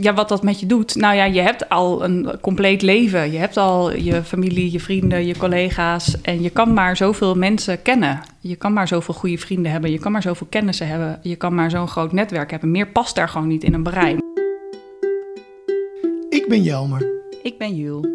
Ja, 0.00 0.14
wat 0.14 0.28
dat 0.28 0.42
met 0.42 0.60
je 0.60 0.66
doet. 0.66 0.94
Nou 0.94 1.14
ja, 1.14 1.24
je 1.24 1.40
hebt 1.40 1.68
al 1.68 2.04
een 2.04 2.38
compleet 2.40 2.82
leven. 2.82 3.32
Je 3.32 3.38
hebt 3.38 3.56
al 3.56 3.96
je 3.96 4.22
familie, 4.22 4.72
je 4.72 4.80
vrienden, 4.80 5.26
je 5.26 5.36
collega's. 5.36 6.20
En 6.20 6.42
je 6.42 6.50
kan 6.50 6.72
maar 6.72 6.96
zoveel 6.96 7.34
mensen 7.34 7.82
kennen. 7.82 8.20
Je 8.40 8.56
kan 8.56 8.72
maar 8.72 8.88
zoveel 8.88 9.14
goede 9.14 9.38
vrienden 9.38 9.72
hebben. 9.72 9.90
Je 9.90 9.98
kan 9.98 10.12
maar 10.12 10.22
zoveel 10.22 10.46
kennissen 10.50 10.88
hebben. 10.88 11.18
Je 11.22 11.36
kan 11.36 11.54
maar 11.54 11.70
zo'n 11.70 11.88
groot 11.88 12.12
netwerk 12.12 12.50
hebben. 12.50 12.70
Meer 12.70 12.88
past 12.88 13.14
daar 13.14 13.28
gewoon 13.28 13.46
niet 13.46 13.64
in 13.64 13.74
een 13.74 13.82
brein. 13.82 14.18
Ik 16.28 16.44
ben 16.48 16.62
Jelmer. 16.62 17.06
Ik 17.42 17.58
ben 17.58 17.76
Jul. 17.76 18.06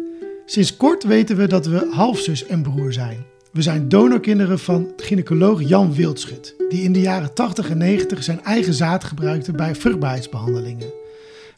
Sinds 0.46 0.76
kort 0.76 1.04
weten 1.04 1.36
we 1.36 1.46
dat 1.46 1.66
we 1.66 1.88
halfzus 1.90 2.46
en 2.46 2.62
broer 2.62 2.92
zijn. 2.92 3.24
We 3.52 3.62
zijn 3.62 3.88
donorkinderen 3.88 4.58
van 4.58 4.92
gynaecoloog 4.96 5.68
Jan 5.68 5.94
Wildschut, 5.94 6.54
die 6.68 6.82
in 6.82 6.92
de 6.92 7.00
jaren 7.00 7.34
80 7.34 7.70
en 7.70 7.78
90 7.78 8.22
zijn 8.22 8.44
eigen 8.44 8.74
zaad 8.74 9.04
gebruikte 9.04 9.52
bij 9.52 9.74
vruchtbaarheidsbehandelingen. 9.74 10.99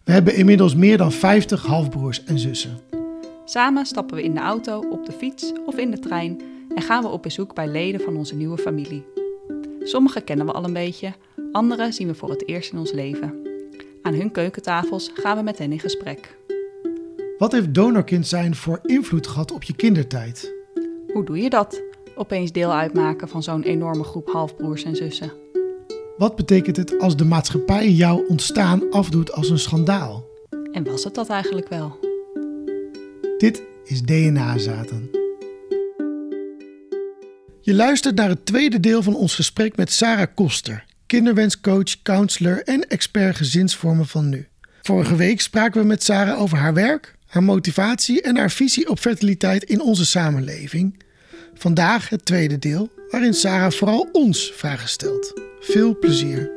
We 0.04 0.12
hebben 0.12 0.34
inmiddels 0.34 0.74
meer 0.74 0.96
dan 0.96 1.12
50 1.12 1.66
halfbroers 1.66 2.24
en 2.24 2.38
zussen. 2.38 2.78
Samen 3.44 3.86
stappen 3.86 4.16
we 4.16 4.22
in 4.22 4.34
de 4.34 4.40
auto, 4.40 4.84
op 4.90 5.06
de 5.06 5.12
fiets 5.12 5.52
of 5.66 5.76
in 5.76 5.90
de 5.90 5.98
trein 5.98 6.40
en 6.74 6.82
gaan 6.82 7.02
we 7.02 7.08
op 7.08 7.22
bezoek 7.22 7.54
bij 7.54 7.68
leden 7.68 8.00
van 8.00 8.16
onze 8.16 8.34
nieuwe 8.34 8.58
familie. 8.58 9.04
Sommige 9.82 10.20
kennen 10.20 10.46
we 10.46 10.52
al 10.52 10.64
een 10.64 10.72
beetje, 10.72 11.14
andere 11.52 11.92
zien 11.92 12.06
we 12.06 12.14
voor 12.14 12.30
het 12.30 12.48
eerst 12.48 12.72
in 12.72 12.78
ons 12.78 12.92
leven. 12.92 13.34
Aan 14.02 14.14
hun 14.14 14.30
keukentafels 14.30 15.10
gaan 15.14 15.36
we 15.36 15.42
met 15.42 15.58
hen 15.58 15.72
in 15.72 15.80
gesprek. 15.80 16.36
Wat 17.38 17.52
heeft 17.52 17.74
donorkind 17.74 18.26
zijn 18.26 18.54
voor 18.54 18.80
invloed 18.82 19.26
gehad 19.26 19.52
op 19.52 19.62
je 19.62 19.76
kindertijd? 19.76 20.54
Hoe 21.12 21.24
doe 21.24 21.38
je 21.38 21.50
dat? 21.50 21.82
Opeens 22.14 22.52
deel 22.52 22.72
uitmaken 22.72 23.28
van 23.28 23.42
zo'n 23.42 23.62
enorme 23.62 24.04
groep 24.04 24.28
halfbroers 24.28 24.84
en 24.84 24.96
zussen. 24.96 25.41
Wat 26.16 26.36
betekent 26.36 26.76
het 26.76 26.98
als 27.00 27.16
de 27.16 27.24
maatschappij 27.24 27.90
jouw 27.90 28.24
ontstaan 28.28 28.90
afdoet 28.90 29.32
als 29.32 29.50
een 29.50 29.58
schandaal? 29.58 30.24
En 30.72 30.84
was 30.84 31.04
het 31.04 31.14
dat 31.14 31.28
eigenlijk 31.28 31.68
wel? 31.68 31.98
Dit 33.38 33.62
is 33.84 34.02
DNA-zaten. 34.02 35.10
Je 37.60 37.74
luistert 37.74 38.14
naar 38.14 38.28
het 38.28 38.46
tweede 38.46 38.80
deel 38.80 39.02
van 39.02 39.14
ons 39.14 39.34
gesprek 39.34 39.76
met 39.76 39.92
Sarah 39.92 40.26
Koster, 40.34 40.84
kinderwenscoach, 41.06 42.02
counselor 42.02 42.62
en 42.62 42.88
expert 42.88 43.36
gezinsvormen 43.36 44.06
van 44.06 44.28
nu. 44.28 44.46
Vorige 44.82 45.16
week 45.16 45.40
spraken 45.40 45.80
we 45.80 45.86
met 45.86 46.02
Sarah 46.02 46.40
over 46.40 46.58
haar 46.58 46.74
werk, 46.74 47.14
haar 47.26 47.42
motivatie 47.42 48.22
en 48.22 48.36
haar 48.36 48.50
visie 48.50 48.88
op 48.88 48.98
fertiliteit 48.98 49.64
in 49.64 49.80
onze 49.80 50.06
samenleving. 50.06 51.02
Vandaag 51.54 52.08
het 52.08 52.24
tweede 52.24 52.58
deel, 52.58 52.90
waarin 53.12 53.34
Sarah 53.34 53.72
vooral 53.72 54.08
ons 54.12 54.52
vragen 54.54 54.88
stelt. 54.88 55.32
Veel 55.60 55.98
plezier. 55.98 56.50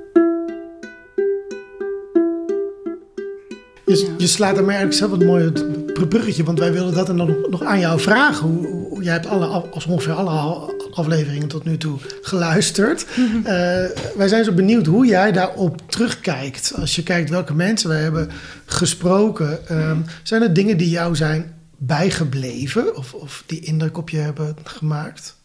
Je, 3.85 4.13
je 4.17 4.27
slaat 4.27 4.57
er 4.57 4.63
mij 4.63 4.75
eigenlijk 4.75 4.93
zelf 4.93 5.11
wat 5.11 5.23
mooi 5.23 5.43
het 5.43 6.09
bruggetje, 6.09 6.43
want 6.43 6.59
wij 6.59 6.71
willen 6.71 6.93
dat 6.93 7.09
en 7.09 7.17
dan 7.17 7.45
nog 7.49 7.63
aan 7.63 7.79
jou 7.79 7.99
vragen. 7.99 8.47
Hoe, 8.47 8.67
hoe, 8.67 9.03
jij 9.03 9.13
hebt 9.13 9.27
alle, 9.27 9.45
als 9.45 9.85
ongeveer 9.85 10.13
alle 10.13 10.73
afleveringen 10.91 11.47
tot 11.47 11.63
nu 11.63 11.77
toe 11.77 11.97
geluisterd. 12.21 13.05
Uh, 13.17 13.43
wij 14.17 14.27
zijn 14.27 14.43
zo 14.43 14.51
benieuwd 14.51 14.85
hoe 14.85 15.05
jij 15.05 15.31
daarop 15.31 15.81
terugkijkt. 15.91 16.73
Als 16.75 16.95
je 16.95 17.03
kijkt 17.03 17.29
welke 17.29 17.53
mensen 17.53 17.89
we 17.89 17.95
hebben 17.95 18.29
gesproken. 18.65 19.59
Um, 19.71 20.05
zijn 20.23 20.41
er 20.41 20.53
dingen 20.53 20.77
die 20.77 20.89
jou 20.89 21.15
zijn 21.15 21.53
bijgebleven 21.77 22.95
of, 22.95 23.13
of 23.13 23.43
die 23.45 23.59
indruk 23.59 23.97
op 23.97 24.09
je 24.09 24.17
hebben 24.17 24.55
gemaakt? 24.63 25.35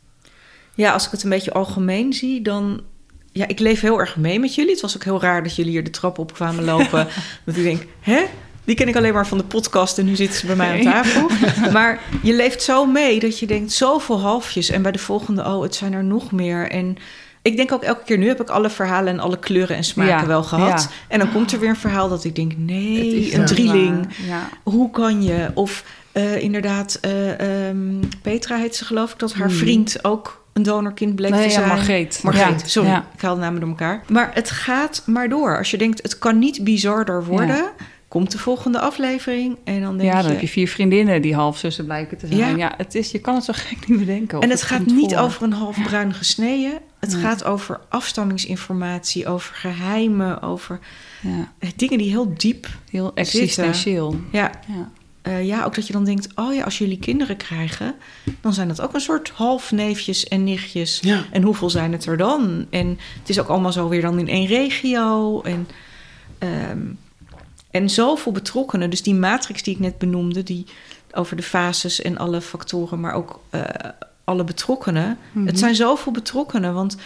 Ja, 0.75 0.93
als 0.93 1.05
ik 1.07 1.11
het 1.11 1.23
een 1.23 1.31
beetje 1.31 1.53
algemeen 1.53 2.13
zie, 2.13 2.43
dan 2.43 2.83
ja, 3.33 3.49
ik 3.49 3.59
leef 3.59 3.81
heel 3.81 3.99
erg 3.99 4.17
mee 4.17 4.41
met 4.41 4.55
jullie. 4.55 4.73
Het 4.73 4.81
was 4.81 4.97
ook 4.97 5.05
heel 5.05 5.21
raar 5.21 5.43
dat 5.43 5.57
jullie 5.57 5.73
hier 5.73 5.85
de 5.85 5.91
trap 5.91 6.19
op 6.19 6.33
kwamen 6.33 6.65
lopen. 6.65 7.07
dat 7.45 7.57
ik 7.57 7.63
denk, 7.63 7.87
hè? 8.01 8.25
Die 8.65 8.75
ken 8.75 8.89
ik 8.89 8.97
alleen 8.97 9.13
maar 9.13 9.27
van 9.27 9.39
de 9.39 9.45
podcast 9.45 9.99
en 9.99 10.05
nu 10.05 10.17
zitten 10.17 10.39
ze 10.39 10.47
bij 10.47 10.57
mij 10.57 10.79
aan 10.79 10.93
tafel. 10.93 11.29
maar 11.73 12.01
je 12.23 12.35
leeft 12.35 12.63
zo 12.63 12.87
mee 12.87 13.21
dat 13.21 13.39
je 13.39 13.47
denkt, 13.47 13.73
zoveel 13.73 14.21
halfjes. 14.21 14.71
En 14.71 14.83
bij 14.83 14.93
de 14.93 14.99
volgende, 14.99 15.45
oh, 15.45 15.63
het 15.63 15.75
zijn 15.75 15.93
er 15.93 16.05
nog 16.05 16.33
meer. 16.33 16.71
En 16.71 16.97
ik 17.43 17.57
denk 17.57 17.73
ook 17.73 17.83
elke 17.83 18.05
keer, 18.05 18.19
nu 18.19 18.27
heb 18.27 18.41
ik 18.41 18.49
alle 18.49 18.71
verhalen 18.71 19.13
en 19.13 19.21
alle 19.21 19.39
kleuren 19.39 19.77
en 19.77 19.85
smaken 19.85 20.27
wel 20.27 20.43
gehad. 20.43 20.89
En 21.09 21.19
dan 21.19 21.33
komt 21.33 21.53
er 21.53 21.59
weer 21.61 21.69
een 21.69 21.77
verhaal 21.77 22.09
dat 22.09 22.25
ik 22.25 22.35
denk, 22.35 22.53
nee, 22.57 23.35
een 23.35 23.47
drieling. 23.47 24.09
Hoe 24.63 24.91
kan 24.91 25.23
je? 25.23 25.51
Of 25.55 25.85
uh, 26.13 26.43
inderdaad, 26.43 27.01
uh, 27.05 27.69
um, 27.69 28.01
Petra 28.23 28.57
heet 28.57 28.77
ze 28.77 28.85
geloof 28.85 29.13
ik, 29.13 29.19
dat 29.19 29.33
haar 29.33 29.49
hmm. 29.49 29.57
vriend 29.57 30.05
ook 30.05 30.40
een 30.53 30.63
donorkind 30.63 31.15
bleek 31.15 31.31
nee, 31.31 31.47
te 31.47 31.53
zijn. 31.53 31.67
Ja, 31.67 31.75
Margreet. 31.75 32.21
Margreet, 32.23 32.71
sorry. 32.71 33.03
Ik 33.15 33.21
haal 33.21 33.35
de 33.35 33.41
namen 33.41 33.61
door 33.61 33.69
elkaar. 33.69 34.03
Maar 34.09 34.31
het 34.35 34.51
gaat 34.51 35.03
maar 35.07 35.29
door. 35.29 35.59
Als 35.59 35.71
je 35.71 35.79
denkt, 35.79 36.03
het 36.03 36.19
kan 36.19 36.39
niet 36.39 36.65
bizarder 36.65 37.25
worden... 37.25 37.71
komt 38.09 38.31
de 38.31 38.39
volgende 38.39 38.81
aflevering 38.81 39.57
en 39.65 39.81
dan 39.81 39.97
denk 39.97 40.11
ja, 40.11 40.17
je... 40.17 40.17
Ja, 40.17 40.23
dan 40.23 40.31
heb 40.31 40.41
je 40.41 40.49
vier 40.49 40.69
vriendinnen 40.69 41.23
die 41.23 41.35
halfzussen 41.35 41.85
blijken 41.85 42.19
te 42.19 42.27
zijn. 42.27 42.57
Ja, 42.57 42.75
het 42.77 42.95
is, 42.95 43.11
je 43.11 43.19
kan 43.19 43.35
het 43.35 43.45
zo 43.45 43.53
gek 43.67 43.89
niet 43.89 43.99
bedenken. 43.99 44.41
En 44.41 44.51
het, 44.51 44.63
gaat 44.63 44.87
niet 44.87 45.17
over 45.17 45.43
een 45.43 45.53
half 45.53 45.83
bruin 45.83 46.15
gesneden. 46.15 46.79
Het 47.01 47.15
gaat 47.15 47.45
over 47.45 47.81
afstammingsinformatie, 47.89 49.29
over 49.29 49.55
geheimen, 49.55 50.43
over 50.43 50.79
dingen 51.77 51.99
die 51.99 52.09
heel 52.11 52.35
diep 52.37 52.69
Heel 52.91 53.15
existentieel. 53.15 54.21
Ja. 54.31 54.51
Ja. 55.23 55.31
Uh, 55.31 55.47
ja, 55.47 55.65
ook 55.65 55.75
dat 55.75 55.87
je 55.87 55.93
dan 55.93 56.05
denkt: 56.05 56.29
oh 56.35 56.55
ja, 56.55 56.65
als 56.65 56.79
jullie 56.79 56.99
kinderen 56.99 57.37
krijgen, 57.37 57.95
dan 58.41 58.55
zijn 58.55 58.69
dat 58.69 58.81
ook 58.81 58.95
een 58.95 59.01
soort 59.01 59.29
halfneefjes 59.29 60.29
en 60.29 60.45
nichtjes. 60.45 61.01
Ja. 61.01 61.25
En 61.31 61.43
hoeveel 61.43 61.71
zijn 61.71 61.93
het 61.93 62.07
er 62.07 62.17
dan? 62.17 62.67
En 62.71 62.99
het 63.19 63.29
is 63.29 63.41
ook 63.41 63.49
allemaal 63.49 63.73
zo 63.73 63.89
weer 63.89 64.03
dan 64.03 64.19
in 64.19 64.29
één 64.29 64.47
regio. 64.47 65.41
En, 65.43 65.69
um, 66.71 66.99
en 67.71 67.91
zoveel 67.91 68.33
betrokkenen. 68.33 68.91
Dus 68.91 69.03
die 69.03 69.15
matrix 69.15 69.63
die 69.63 69.75
ik 69.75 69.81
net 69.81 69.99
benoemde, 69.99 70.43
die 70.43 70.67
over 71.13 71.37
de 71.37 71.43
fases 71.43 72.03
en 72.03 72.19
alle 72.19 72.41
factoren, 72.41 73.01
maar 73.01 73.15
ook 73.15 73.41
uh, 73.51 73.63
alle 74.25 74.45
betrokkenen. 74.45 75.09
Mm 75.09 75.17
-hmm. 75.33 75.47
Het 75.47 75.59
zijn 75.59 75.75
zoveel 75.75 76.13
betrokkenen, 76.13 76.75
want 76.75 76.97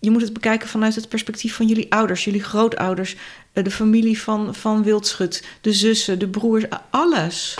je 0.00 0.10
moet 0.10 0.22
het 0.22 0.32
bekijken 0.32 0.68
vanuit 0.68 0.94
het 0.94 1.08
perspectief 1.08 1.54
van 1.54 1.66
jullie 1.66 1.92
ouders, 1.92 2.24
jullie 2.24 2.42
grootouders, 2.42 3.16
eh, 3.52 3.64
de 3.64 3.70
familie 3.70 4.20
van, 4.20 4.54
van 4.54 4.82
Wildschut, 4.82 5.44
de 5.60 5.72
zussen, 5.72 6.18
de 6.18 6.28
broers, 6.28 6.64
alles. 6.90 7.58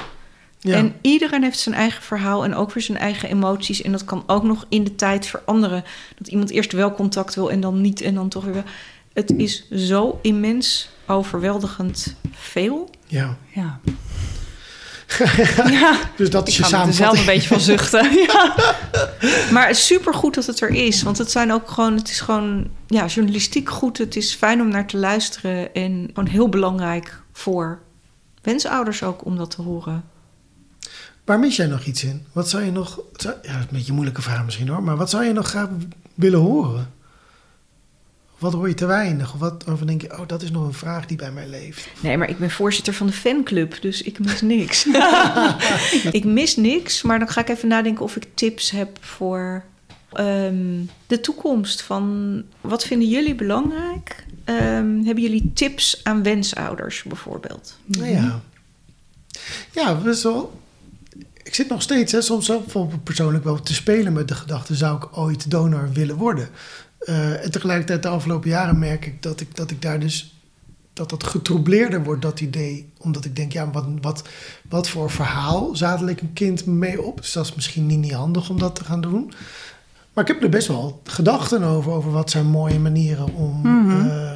Ja. 0.58 0.76
En 0.76 0.94
iedereen 1.00 1.42
heeft 1.42 1.58
zijn 1.58 1.74
eigen 1.74 2.02
verhaal 2.02 2.44
en 2.44 2.54
ook 2.54 2.72
weer 2.72 2.82
zijn 2.82 2.98
eigen 2.98 3.28
emoties. 3.28 3.82
En 3.82 3.92
dat 3.92 4.04
kan 4.04 4.22
ook 4.26 4.42
nog 4.42 4.66
in 4.68 4.84
de 4.84 4.94
tijd 4.94 5.26
veranderen. 5.26 5.84
Dat 6.18 6.28
iemand 6.28 6.50
eerst 6.50 6.72
wel 6.72 6.92
contact 6.92 7.34
wil 7.34 7.50
en 7.50 7.60
dan 7.60 7.80
niet 7.80 8.00
en 8.00 8.14
dan 8.14 8.28
toch 8.28 8.44
weer 8.44 8.54
wel. 8.54 8.64
Het 9.12 9.32
is 9.36 9.70
zo 9.70 10.18
immens 10.22 10.90
overweldigend 11.06 12.16
veel. 12.32 12.90
Ja. 13.06 13.36
ja. 13.54 13.80
ja. 15.81 15.98
Dus 16.16 16.31
dat 16.31 16.48
is 16.48 16.56
je 16.56 16.65
samenvatting. 16.65 16.94
zelf 16.94 17.19
een 17.19 17.34
beetje 17.34 17.48
van 17.48 17.60
zuchten. 17.60 18.12
ja. 18.26 18.54
Maar 19.53 19.66
het 19.66 19.76
is 19.76 19.87
supergoed 19.87 20.34
dat 20.34 20.47
het 20.47 20.60
er 20.60 20.69
is. 20.69 21.03
Want 21.03 21.19
het 21.19 21.31
zijn 21.31 21.53
ook 21.53 21.71
gewoon, 21.71 21.97
het 21.97 22.09
is 22.09 22.21
gewoon 22.21 22.69
ja, 22.87 23.06
journalistiek 23.06 23.69
goed. 23.69 23.98
Het 23.98 24.16
is 24.16 24.34
fijn 24.34 24.60
om 24.60 24.69
naar 24.69 24.87
te 24.87 24.97
luisteren. 24.97 25.75
En 25.75 26.10
gewoon 26.15 26.28
heel 26.28 26.48
belangrijk 26.48 27.22
voor 27.32 27.81
wensouders 28.43 29.03
ook 29.03 29.25
om 29.25 29.37
dat 29.37 29.50
te 29.50 29.62
horen. 29.62 30.04
Waar 31.25 31.38
mis 31.38 31.56
jij 31.56 31.66
nog 31.66 31.84
iets 31.84 32.04
in? 32.04 32.27
Wat 32.32 32.48
zou 32.48 32.65
je 32.65 32.72
nog. 32.72 33.00
Ja, 33.16 33.34
een 33.42 33.66
beetje 33.71 33.88
een 33.88 33.94
moeilijke 33.94 34.22
vraag 34.22 34.44
misschien 34.44 34.69
hoor. 34.69 34.82
Maar 34.82 34.97
wat 34.97 35.10
zou 35.10 35.25
je 35.25 35.32
nog 35.32 35.48
graag 35.48 35.69
willen 36.15 36.41
horen? 36.41 36.92
Wat 38.40 38.52
hoor 38.52 38.68
je 38.68 38.74
te 38.74 38.86
weinig? 38.86 39.32
Of 39.34 39.40
wat 39.40 39.64
waarvan 39.64 39.86
denk 39.86 40.02
je, 40.02 40.18
oh, 40.18 40.26
dat 40.28 40.42
is 40.42 40.50
nog 40.50 40.66
een 40.66 40.72
vraag 40.72 41.06
die 41.06 41.16
bij 41.16 41.32
mij 41.32 41.48
leeft? 41.48 41.88
Nee, 42.00 42.16
maar 42.16 42.28
ik 42.28 42.38
ben 42.38 42.50
voorzitter 42.50 42.94
van 42.94 43.06
de 43.06 43.12
fanclub, 43.12 43.76
dus 43.80 44.02
ik 44.02 44.18
mis 44.18 44.40
niks. 44.40 44.86
ik 46.18 46.24
mis 46.24 46.56
niks, 46.56 47.02
maar 47.02 47.18
dan 47.18 47.28
ga 47.28 47.40
ik 47.40 47.48
even 47.48 47.68
nadenken 47.68 48.04
of 48.04 48.16
ik 48.16 48.26
tips 48.34 48.70
heb 48.70 48.98
voor 49.00 49.64
um, 50.18 50.90
de 51.06 51.20
toekomst. 51.20 51.82
Van 51.82 52.42
wat 52.60 52.84
vinden 52.84 53.08
jullie 53.08 53.34
belangrijk? 53.34 54.24
Um, 54.44 55.04
hebben 55.04 55.22
jullie 55.22 55.50
tips 55.54 56.00
aan 56.02 56.22
wensouders 56.22 57.02
bijvoorbeeld? 57.02 57.76
Nou 57.84 58.08
ja, 58.08 58.40
ja, 59.72 60.03
wel. 60.03 60.59
Ik 61.42 61.54
zit 61.54 61.68
nog 61.68 61.82
steeds, 61.82 62.12
hè, 62.12 62.20
soms 62.20 62.47
zelf 62.47 62.65
persoonlijk 63.04 63.44
wel 63.44 63.62
te 63.62 63.74
spelen 63.74 64.12
met 64.12 64.28
de 64.28 64.34
gedachte: 64.34 64.74
zou 64.74 64.97
ik 64.97 65.18
ooit 65.18 65.50
donor 65.50 65.91
willen 65.92 66.16
worden? 66.16 66.48
Uh, 67.00 67.44
en 67.44 67.50
tegelijkertijd 67.50 68.02
de 68.02 68.08
afgelopen 68.08 68.48
jaren 68.48 68.78
merk 68.78 69.06
ik 69.06 69.22
dat 69.22 69.41
ik, 69.41 69.56
dat 69.56 69.70
ik 69.70 69.82
daar 69.82 70.00
dus 70.00 70.34
dat 70.92 71.10
dat 71.10 71.24
getroubleerder 71.24 72.02
wordt, 72.02 72.22
dat 72.22 72.41
idee. 72.41 72.88
Omdat 72.98 73.24
ik 73.24 73.36
denk, 73.36 73.52
ja, 73.52 73.70
wat, 73.70 73.86
wat, 74.00 74.28
wat 74.68 74.88
voor 74.88 75.10
verhaal 75.10 75.76
zadel 75.76 76.08
ik 76.08 76.20
een 76.20 76.32
kind 76.32 76.66
mee 76.66 77.02
op? 77.02 77.16
Dus 77.16 77.32
dat 77.32 77.44
is 77.44 77.54
misschien 77.54 77.86
niet, 77.86 77.98
niet 77.98 78.12
handig 78.12 78.50
om 78.50 78.58
dat 78.58 78.74
te 78.74 78.84
gaan 78.84 79.00
doen. 79.00 79.32
Maar 80.12 80.24
ik 80.24 80.30
heb 80.34 80.42
er 80.42 80.48
best 80.48 80.68
wel 80.68 81.00
gedachten 81.04 81.62
over, 81.62 81.92
over 81.92 82.10
wat 82.10 82.30
zijn 82.30 82.47
mooie 82.47 82.78
manieren 82.78 83.34
om... 83.34 83.60
Mm 83.62 83.91
uh, 83.91 84.30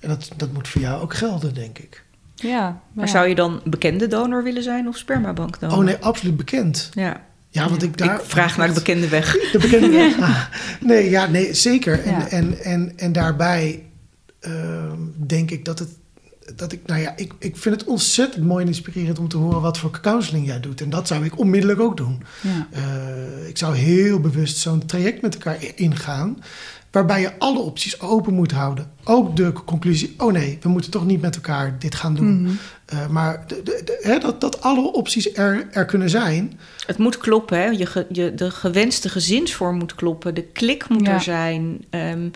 en 0.00 0.08
dat, 0.08 0.30
dat 0.36 0.52
moet 0.52 0.68
voor 0.68 0.80
jou 0.80 1.02
ook 1.02 1.14
gelden, 1.14 1.54
denk 1.54 1.78
ik. 1.78 2.04
Ja, 2.34 2.80
maar, 2.92 3.08
zou 3.08 3.28
je 3.28 3.34
dan 3.34 3.60
bekende 3.64 4.06
donor 4.06 4.42
willen 4.42 4.62
zijn 4.62 4.88
of 4.88 4.96
spermabankdonor? 4.96 5.76
Oh 5.76 5.84
nee, 5.84 5.96
absoluut 5.96 6.36
bekend. 6.36 6.90
Ja. 6.92 7.26
Ja, 7.50 7.68
want 7.68 7.82
ik 7.82 7.96
daar. 7.98 8.14
Ik 8.14 8.26
vraag 8.26 8.56
naar 8.56 8.68
de 8.68 8.74
bekende 8.74 9.08
weg. 9.08 9.32
De 9.52 9.58
bekende 9.58 9.88
weg. 9.88 10.18
Ah, 10.28 10.44
nee, 10.80 11.10
ja, 11.10 11.26
nee, 11.26 11.54
zeker. 11.54 12.04
En, 12.04 12.30
en, 12.30 12.58
en, 12.58 12.92
en 12.96 13.12
daarbij 13.12 13.82
uh, 14.40 14.52
denk 15.26 15.50
ik 15.50 15.64
dat 15.64 15.78
het 15.78 15.88
dat 16.56 16.72
ik, 16.72 16.80
nou 16.86 17.00
ja, 17.00 17.12
ik, 17.16 17.32
ik 17.38 17.56
vind 17.56 17.80
het 17.80 17.88
ontzettend 17.88 18.44
mooi 18.44 18.62
en 18.62 18.68
inspirerend 18.68 19.18
om 19.18 19.28
te 19.28 19.36
horen 19.36 19.60
wat 19.60 19.78
voor 19.78 20.00
counseling 20.00 20.46
jij 20.46 20.60
doet. 20.60 20.80
En 20.80 20.90
dat 20.90 21.06
zou 21.06 21.24
ik 21.24 21.38
onmiddellijk 21.38 21.80
ook 21.80 21.96
doen. 21.96 22.22
Ja. 22.40 22.68
Eh, 22.70 23.48
ik 23.48 23.58
zou 23.58 23.74
heel 23.76 24.20
bewust 24.20 24.56
zo'n 24.58 24.86
traject 24.86 25.22
met 25.22 25.34
elkaar 25.34 25.56
ingaan. 25.74 26.42
Waarbij 26.90 27.20
je 27.20 27.38
alle 27.38 27.58
opties 27.58 28.00
open 28.00 28.34
moet 28.34 28.52
houden. 28.52 28.90
Ook 29.04 29.36
de 29.36 29.52
conclusie: 29.52 30.14
oh 30.18 30.32
nee, 30.32 30.58
we 30.62 30.68
moeten 30.68 30.90
toch 30.90 31.06
niet 31.06 31.20
met 31.20 31.34
elkaar 31.34 31.78
dit 31.78 31.94
gaan 31.94 32.14
doen. 32.14 32.42
Mhm. 32.42 32.52
Uh, 32.94 33.06
maar 33.08 33.44
de, 33.46 33.62
de, 33.62 33.82
de, 33.84 33.98
hè, 34.02 34.18
dat, 34.18 34.40
dat 34.40 34.60
alle 34.62 34.92
opties 34.92 35.34
er, 35.34 35.66
er 35.70 35.84
kunnen 35.84 36.10
zijn. 36.10 36.58
Het 36.86 36.98
moet 36.98 37.18
kloppen, 37.18 37.58
hè? 37.58 37.66
Je, 37.66 37.86
ge, 37.86 38.06
je, 38.12 38.34
de 38.34 38.50
gewenste 38.50 39.08
gezinsvorm 39.08 39.76
moet 39.78 39.94
kloppen. 39.94 40.34
De 40.34 40.42
klik 40.42 40.88
moet 40.88 41.06
Ja. 41.06 41.12
er 41.12 41.20
zijn. 41.20 41.84
Ehm, 41.90 42.28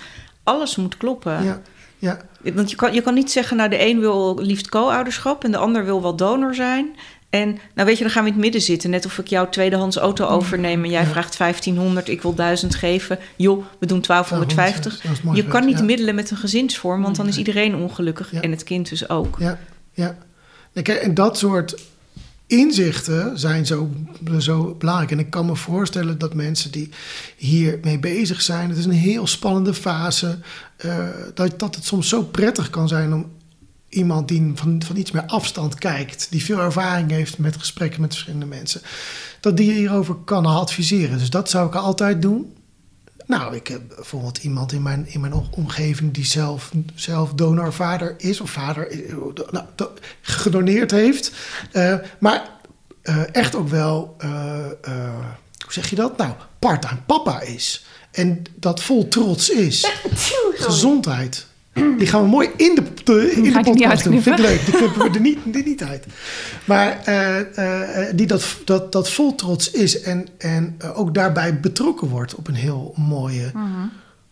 alles 0.42 0.76
moet 0.76 0.96
kloppen. 0.96 1.44
Ja, 1.44 1.60
ja, 2.02 2.18
Want 2.54 2.70
je 2.70 2.76
kan, 2.76 2.94
je 2.94 3.02
kan 3.02 3.14
niet 3.14 3.30
zeggen, 3.30 3.56
nou 3.56 3.70
de 3.70 3.86
een 3.88 4.00
wil 4.00 4.38
liefst 4.40 4.68
co-ouderschap 4.68 5.44
en 5.44 5.50
de 5.50 5.56
ander 5.56 5.84
wil 5.84 6.02
wel 6.02 6.16
donor 6.16 6.54
zijn. 6.54 6.96
En 7.30 7.58
nou 7.74 7.86
weet 7.88 7.96
je, 7.98 8.02
dan 8.04 8.12
gaan 8.12 8.22
we 8.22 8.28
in 8.28 8.34
het 8.34 8.42
midden 8.44 8.60
zitten. 8.60 8.90
Net 8.90 9.06
of 9.06 9.18
ik 9.18 9.26
jouw 9.26 9.48
tweedehands 9.48 9.96
auto 9.96 10.26
overneem 10.26 10.84
en 10.84 10.90
jij 10.90 11.02
Ja. 11.02 11.06
vraagt 11.08 11.36
1500, 11.36 12.08
ik 12.08 12.22
wil 12.22 12.34
1000 12.34 12.74
geven. 12.74 13.18
Joh, 13.36 13.64
we 13.78 13.86
doen 13.86 14.00
1250. 14.00 15.00
Dat 15.00 15.12
is 15.12 15.22
mooi 15.22 15.36
Je 15.36 15.46
kan 15.46 15.64
niet 15.66 15.78
ja. 15.78 15.84
middelen 15.84 16.14
met 16.14 16.30
een 16.30 16.36
gezinsvorm, 16.36 17.02
want 17.02 17.16
dan 17.16 17.26
is 17.26 17.36
Nee. 17.36 17.44
iedereen 17.44 17.74
ongelukkig 17.76 18.32
en 18.32 18.50
het 18.50 18.64
kind 18.64 18.88
dus 18.88 19.08
ook. 19.08 19.36
Ja, 19.38 19.58
ja. 19.92 20.16
En 20.82 21.14
dat 21.14 21.38
soort 21.38 21.74
inzichten 22.52 23.38
zijn 23.38 23.66
zo, 23.66 23.90
zo 24.38 24.74
belangrijk. 24.78 25.10
En 25.10 25.18
ik 25.18 25.30
kan 25.30 25.46
me 25.46 25.56
voorstellen 25.56 26.18
dat 26.18 26.34
mensen 26.34 26.70
die 26.70 26.90
hiermee 27.36 27.98
bezig 27.98 28.42
zijn... 28.42 28.68
het 28.68 28.78
is 28.78 28.84
een 28.84 28.90
heel 28.90 29.26
spannende 29.26 29.74
fase... 29.74 30.38
eh, 30.76 31.08
dat, 31.34 31.58
dat 31.58 31.74
het 31.74 31.84
soms 31.84 32.08
zo 32.08 32.22
prettig 32.22 32.70
kan 32.70 32.88
zijn 32.88 33.12
om 33.12 33.30
iemand 33.88 34.28
die 34.28 34.52
van, 34.54 34.82
van 34.86 34.96
iets 34.96 35.10
meer 35.10 35.26
afstand 35.26 35.74
kijkt... 35.74 36.26
die 36.30 36.44
veel 36.44 36.58
ervaring 36.58 37.10
heeft 37.10 37.38
met 37.38 37.56
gesprekken 37.56 38.00
met 38.00 38.12
verschillende 38.12 38.46
mensen... 38.46 38.80
dat 39.40 39.56
die 39.56 39.72
hierover 39.72 40.14
kan 40.14 40.46
adviseren. 40.46 41.18
Dus 41.18 41.30
dat 41.30 41.50
zou 41.50 41.66
ik 41.66 41.74
altijd 41.74 42.22
doen. 42.22 42.52
Nou, 43.26 43.54
ik 43.56 43.66
heb 43.66 43.80
bijvoorbeeld 43.96 44.38
iemand 44.38 44.72
in 44.72 44.82
mijn, 44.82 45.06
in 45.08 45.20
mijn 45.20 45.32
omgeving 45.50 46.12
die 46.14 46.24
zelf, 46.26 46.70
zelf 46.94 47.32
donorvader 47.32 48.14
is, 48.18 48.40
of 48.40 48.50
vader 48.50 48.90
eh, 48.90 49.14
nou, 49.50 49.64
do- 49.74 49.92
gedoneerd 50.20 50.90
heeft. 50.90 51.32
Eh, 51.72 51.94
maar 52.20 52.50
eh, 53.02 53.34
echt 53.34 53.54
ook 53.54 53.68
wel, 53.68 54.14
eh, 54.18 54.64
eh, 54.82 55.14
hoe 55.64 55.72
zeg 55.72 55.90
je 55.90 55.96
dat? 55.96 56.16
Nou, 56.16 56.32
part-time 56.58 57.00
papa 57.06 57.40
is. 57.40 57.84
En 58.10 58.42
dat 58.54 58.82
vol 58.82 59.08
trots 59.08 59.50
is. 59.50 59.90
Gezondheid. 60.54 61.46
Die 61.72 62.06
gaan 62.06 62.22
we 62.22 62.28
mooi 62.28 62.48
in 62.56 62.74
de, 62.74 62.82
de, 63.04 63.32
in 63.32 63.42
de 63.42 63.60
podcast 63.62 64.04
doen. 64.04 64.22
Vind 64.22 64.38
ik 64.38 64.44
leuk. 64.44 64.64
Die 64.64 64.74
knippen 64.74 65.02
we 65.02 65.10
er 65.14 65.20
niet, 65.20 65.38
er 65.56 65.62
niet 65.64 65.82
uit. 65.84 66.06
Maar 66.64 67.00
eh, 67.04 67.38
eh, 67.58 68.08
eh, 68.08 68.16
die 68.16 68.26
dat, 68.26 68.56
dat, 68.64 68.92
dat 68.92 69.10
vol 69.10 69.34
trots 69.34 69.70
is 69.70 70.00
en, 70.00 70.26
en 70.38 70.76
ook 70.94 71.14
daarbij 71.14 71.60
betrokken 71.60 72.08
wordt 72.08 72.34
op 72.34 72.48
een 72.48 72.54
heel 72.54 72.94
mooie, 72.96 73.50
Mhm. 73.54 73.66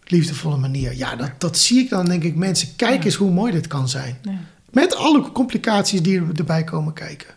liefdevolle 0.04 0.56
manier. 0.56 0.96
Ja, 0.96 1.16
dat, 1.16 1.30
dat 1.38 1.58
zie 1.58 1.78
ik 1.78 1.88
dan, 1.88 2.04
denk 2.06 2.22
ik, 2.24 2.34
mensen, 2.36 2.68
kijk 2.76 3.04
eens 3.04 3.14
hoe 3.14 3.30
mooi 3.30 3.52
dit 3.52 3.66
kan 3.66 3.88
zijn. 3.88 4.18
Ja. 4.22 4.32
Met 4.70 4.94
alle 4.96 5.32
complicaties 5.32 6.02
die 6.02 6.18
er- 6.20 6.26
erbij 6.36 6.64
komen 6.64 6.92
kijken. 6.92 7.28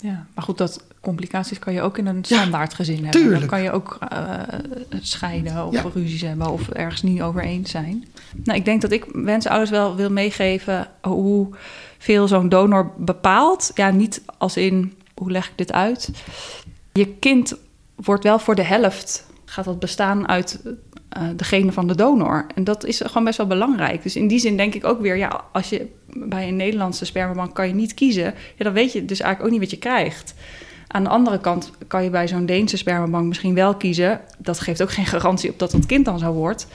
Ja, 0.00 0.26
maar 0.34 0.44
goed, 0.44 0.58
dat 0.58 0.84
complicaties 1.00 1.58
kan 1.58 1.72
je 1.72 1.82
ook 1.82 1.98
in 1.98 2.06
een 2.06 2.24
standaard 2.24 2.74
gezin 2.74 2.94
hebben. 2.94 3.10
tuurlijk. 3.20 3.40
Dan 3.40 3.48
kan 3.48 3.62
je 3.62 3.70
ook 3.70 3.98
eh, 4.08 4.32
scheiden 5.00 5.66
of 5.66 5.72
Ja. 5.74 5.84
ruzies 5.94 6.20
hebben 6.20 6.50
of 6.50 6.68
ergens 6.68 7.02
niet 7.02 7.22
over 7.22 7.42
eens 7.42 7.70
zijn. 7.70 8.04
Nou, 8.44 8.58
ik 8.58 8.64
denk 8.64 8.80
dat 8.80 8.92
ik 8.92 9.04
wensenouders 9.12 9.70
wel 9.70 9.96
wil 9.96 10.10
meegeven 10.10 10.86
hoe 11.02 11.48
veel 11.98 12.28
zo'n 12.28 12.48
donor 12.48 12.92
bepaalt. 12.96 13.70
Ja, 13.74 13.90
niet 13.90 14.22
als 14.38 14.56
in, 14.56 14.92
hoe 15.14 15.30
leg 15.30 15.46
ik 15.46 15.52
dit 15.56 15.72
uit? 15.72 16.08
Je 16.92 17.06
kind 17.06 17.54
wordt 17.94 18.24
wel 18.24 18.38
voor 18.38 18.54
de 18.54 18.62
helft, 18.64 19.26
gaat 19.48 19.64
dat 19.64 19.78
bestaan 19.78 20.28
uit 20.28 20.60
eh, 21.08 21.22
degene 21.36 21.72
van 21.72 21.86
de 21.86 21.94
donor. 21.94 22.46
En 22.54 22.64
dat 22.64 22.84
is 22.84 23.00
gewoon 23.04 23.24
best 23.24 23.36
wel 23.36 23.46
belangrijk. 23.46 24.02
Dus 24.02 24.16
in 24.16 24.28
die 24.28 24.38
zin 24.38 24.56
denk 24.56 24.74
ik 24.74 24.84
ook 24.84 25.00
weer, 25.00 25.16
ja, 25.16 25.44
als 25.52 25.68
je 25.68 25.86
bij 26.06 26.48
een 26.48 26.56
Nederlandse 26.56 27.04
spermabank 27.04 27.54
kan 27.54 27.68
je 27.68 27.74
niet 27.74 27.94
kiezen, 27.94 28.34
ja, 28.56 28.64
dan 28.64 28.72
weet 28.72 28.92
je 28.92 29.04
dus 29.04 29.20
eigenlijk 29.20 29.44
ook 29.44 29.60
niet 29.60 29.70
wat 29.70 29.78
je 29.80 29.88
krijgt. 29.88 30.34
Aan 30.86 31.02
de 31.02 31.08
andere 31.08 31.38
kant 31.38 31.72
kan 31.86 32.04
je 32.04 32.10
bij 32.10 32.28
zo'n 32.28 32.46
Deense 32.46 32.76
spermabank 32.76 33.26
misschien 33.26 33.54
wel 33.54 33.74
kiezen. 33.74 34.20
Dat 34.38 34.60
geeft 34.60 34.82
ook 34.82 34.90
geen 34.90 35.06
garantie 35.06 35.50
op 35.50 35.58
dat 35.58 35.72
het 35.72 35.86
kind 35.86 36.04
dan 36.04 36.18
zo 36.18 36.32
wordt. 36.32 36.66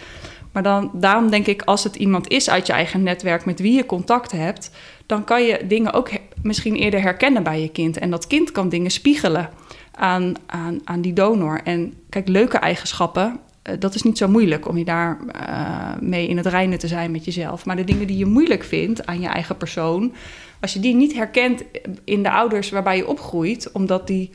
Maar 0.51 0.63
dan, 0.63 0.91
daarom 0.93 1.29
denk 1.29 1.47
ik, 1.47 1.61
als 1.61 1.83
het 1.83 1.95
iemand 1.95 2.27
is 2.27 2.49
uit 2.49 2.67
je 2.67 2.73
eigen 2.73 3.03
netwerk 3.03 3.45
met 3.45 3.59
wie 3.59 3.73
je 3.73 3.85
contact 3.85 4.31
hebt, 4.31 4.71
dan 5.05 5.23
kan 5.23 5.43
je 5.43 5.67
dingen 5.67 5.93
ook 5.93 6.09
misschien 6.41 6.75
eerder 6.75 7.01
herkennen 7.01 7.43
bij 7.43 7.61
je 7.61 7.69
kind. 7.69 7.97
En 7.97 8.09
dat 8.09 8.27
kind 8.27 8.51
kan 8.51 8.69
dingen 8.69 8.91
spiegelen 8.91 9.49
aan, 9.95 10.33
aan, 10.45 10.79
aan 10.83 11.01
die 11.01 11.13
donor. 11.13 11.61
En 11.63 11.93
kijk, 12.09 12.27
leuke 12.27 12.57
eigenschappen, 12.57 13.39
eh, 13.61 13.75
dat 13.79 13.95
is 13.95 14.03
niet 14.03 14.17
zo 14.17 14.27
moeilijk 14.27 14.67
om 14.67 14.77
je 14.77 14.85
daar 14.85 15.17
eh, 15.27 15.99
mee 15.99 16.27
in 16.27 16.37
het 16.37 16.45
reinen 16.45 16.79
te 16.79 16.87
zijn 16.87 17.11
met 17.11 17.25
jezelf. 17.25 17.65
Maar 17.65 17.75
de 17.75 17.83
dingen 17.83 18.07
die 18.07 18.17
je 18.17 18.25
moeilijk 18.25 18.63
vindt 18.63 19.05
aan 19.05 19.21
je 19.21 19.27
eigen 19.27 19.57
persoon, 19.57 20.13
als 20.61 20.73
je 20.73 20.79
die 20.79 20.95
niet 20.95 21.13
herkent 21.13 21.63
in 22.03 22.23
de 22.23 22.31
ouders 22.31 22.69
waarbij 22.69 22.97
je 22.97 23.07
opgroeit, 23.07 23.71
omdat 23.71 24.07
die 24.07 24.31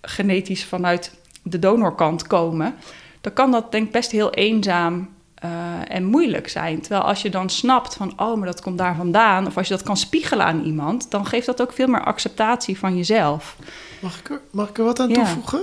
genetisch 0.00 0.64
vanuit 0.64 1.14
de 1.42 1.58
donorkant 1.58 2.26
komen, 2.26 2.74
dan 3.20 3.32
kan 3.32 3.50
dat 3.50 3.72
denk 3.72 3.86
ik 3.86 3.92
best 3.92 4.10
heel 4.10 4.30
eenzaam 4.30 5.08
eh, 5.34 5.50
en 5.88 6.04
moeilijk 6.04 6.48
zijn. 6.48 6.80
Terwijl 6.80 7.02
als 7.02 7.22
je 7.22 7.30
dan 7.30 7.50
snapt 7.50 7.94
van, 7.94 8.12
oh, 8.16 8.36
maar 8.36 8.46
dat 8.46 8.60
komt 8.60 8.78
daar 8.78 8.96
vandaan, 8.96 9.46
of 9.46 9.56
als 9.56 9.68
je 9.68 9.74
dat 9.74 9.82
kan 9.82 9.96
spiegelen 9.96 10.46
aan 10.46 10.62
iemand, 10.62 11.10
dan 11.10 11.26
geeft 11.26 11.46
dat 11.46 11.62
ook 11.62 11.72
veel 11.72 11.86
meer 11.86 12.04
acceptatie 12.04 12.78
van 12.78 12.96
jezelf. 12.96 13.56
Mag 14.04 14.18
ik 14.18 14.30
er, 14.30 14.40
mag 14.50 14.68
ik 14.68 14.78
er 14.78 14.84
wat 14.84 15.00
aan 15.00 15.08
Ja. 15.08 15.14
toevoegen? 15.14 15.62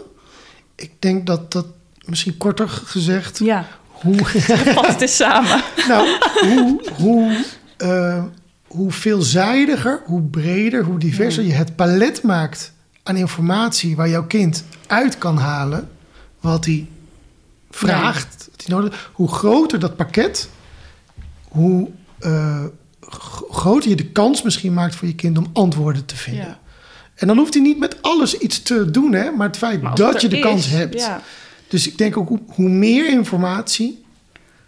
Ik 0.75 0.91
denk 0.99 1.27
dat 1.27 1.51
dat, 1.51 1.65
misschien 2.05 2.37
korter 2.37 2.67
gezegd, 2.69 3.39
Ja, 3.39 3.67
hoe, 3.87 4.25
vast 4.75 4.87
het 4.87 5.01
is 5.01 5.15
samen. 5.15 5.63
nou, 5.87 6.17
hoe, 6.41 6.81
hoe, 6.97 7.45
eh, 7.77 8.23
hoe 8.67 8.91
veelzijdiger, 8.91 10.01
hoe 10.05 10.21
breder, 10.21 10.83
hoe 10.83 10.99
diverser 10.99 11.43
je 11.43 11.53
het 11.53 11.75
palet 11.75 12.23
maakt 12.23 12.73
aan 13.03 13.15
informatie 13.15 13.95
waar 13.95 14.09
jouw 14.09 14.25
kind 14.27 14.63
uit 14.87 15.17
kan 15.17 15.37
halen 15.37 15.89
wat 16.39 16.65
hij 16.65 16.87
vraagt, 17.69 18.47
wat 18.51 18.61
hij 18.65 18.75
nodig, 18.75 19.09
hoe 19.13 19.27
groter 19.31 19.79
dat 19.79 19.95
pakket, 19.95 20.49
hoe 21.47 21.89
eh, 22.19 22.63
groter 23.51 23.89
je 23.89 23.95
de 23.95 24.11
kans 24.11 24.41
misschien 24.41 24.73
maakt 24.73 24.95
voor 24.95 25.07
je 25.07 25.15
kind 25.15 25.37
om 25.37 25.47
antwoorden 25.53 26.05
te 26.05 26.15
vinden. 26.15 26.45
Ja. 26.45 26.59
En 27.21 27.27
dan 27.27 27.37
hoeft 27.37 27.53
hij 27.53 27.63
niet 27.63 27.79
met 27.79 28.01
alles 28.01 28.37
iets 28.37 28.61
te 28.61 28.91
doen, 28.91 29.13
hè, 29.13 29.31
maar 29.31 29.47
het 29.47 29.57
feit 29.57 29.81
Maar 29.81 29.95
dat 29.95 30.21
je 30.21 30.27
de 30.27 30.39
kans 30.39 30.69
hebt. 30.69 30.99
ja. 30.99 31.21
Dus 31.67 31.87
ik 31.87 31.97
denk 31.97 32.17
ook 32.17 32.27
hoe, 32.27 32.39
hoe 32.47 32.69
meer 32.69 33.09
informatie, 33.09 34.03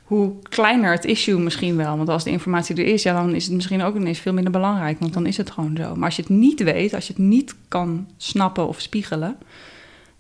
hoe 0.04 0.34
kleiner 0.50 0.92
het 0.92 1.06
issue 1.06 1.40
misschien 1.40 1.76
wel. 1.76 1.98
Want 1.98 2.10
als 2.10 2.24
de 2.24 2.30
informatie 2.30 2.76
er 2.76 2.86
is, 2.86 3.04
ja, 3.04 3.14
dan 3.14 3.36
is 3.36 3.44
het 3.44 3.54
misschien 3.54 3.82
ook 3.82 3.96
ineens 3.96 4.20
veel 4.20 4.34
minder 4.34 4.52
belangrijk. 4.52 5.00
Want 5.00 5.14
dan 5.14 5.26
is 5.26 5.38
het 5.38 5.52
gewoon 5.52 5.78
zo. 5.78 5.96
Maar 5.96 6.06
als 6.06 6.16
je 6.16 6.22
het 6.22 6.32
niet 6.32 6.64
weet, 6.64 6.94
als 6.94 7.08
je 7.08 7.14
het 7.14 7.22
niet 7.22 7.56
kan 7.68 8.08
snappen 8.18 8.68
of 8.68 8.82
spiegelen. 8.82 9.38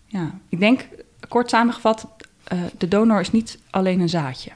Ja, 0.06 0.40
ik 0.50 0.60
denk, 0.60 0.88
kort 1.28 1.50
samengevat, 1.50 2.08
eh, 2.44 2.60
de 2.78 2.88
donor 2.88 3.20
is 3.20 3.32
niet 3.32 3.58
alleen 3.70 4.00
een 4.00 4.10
zaadje. 4.10 4.52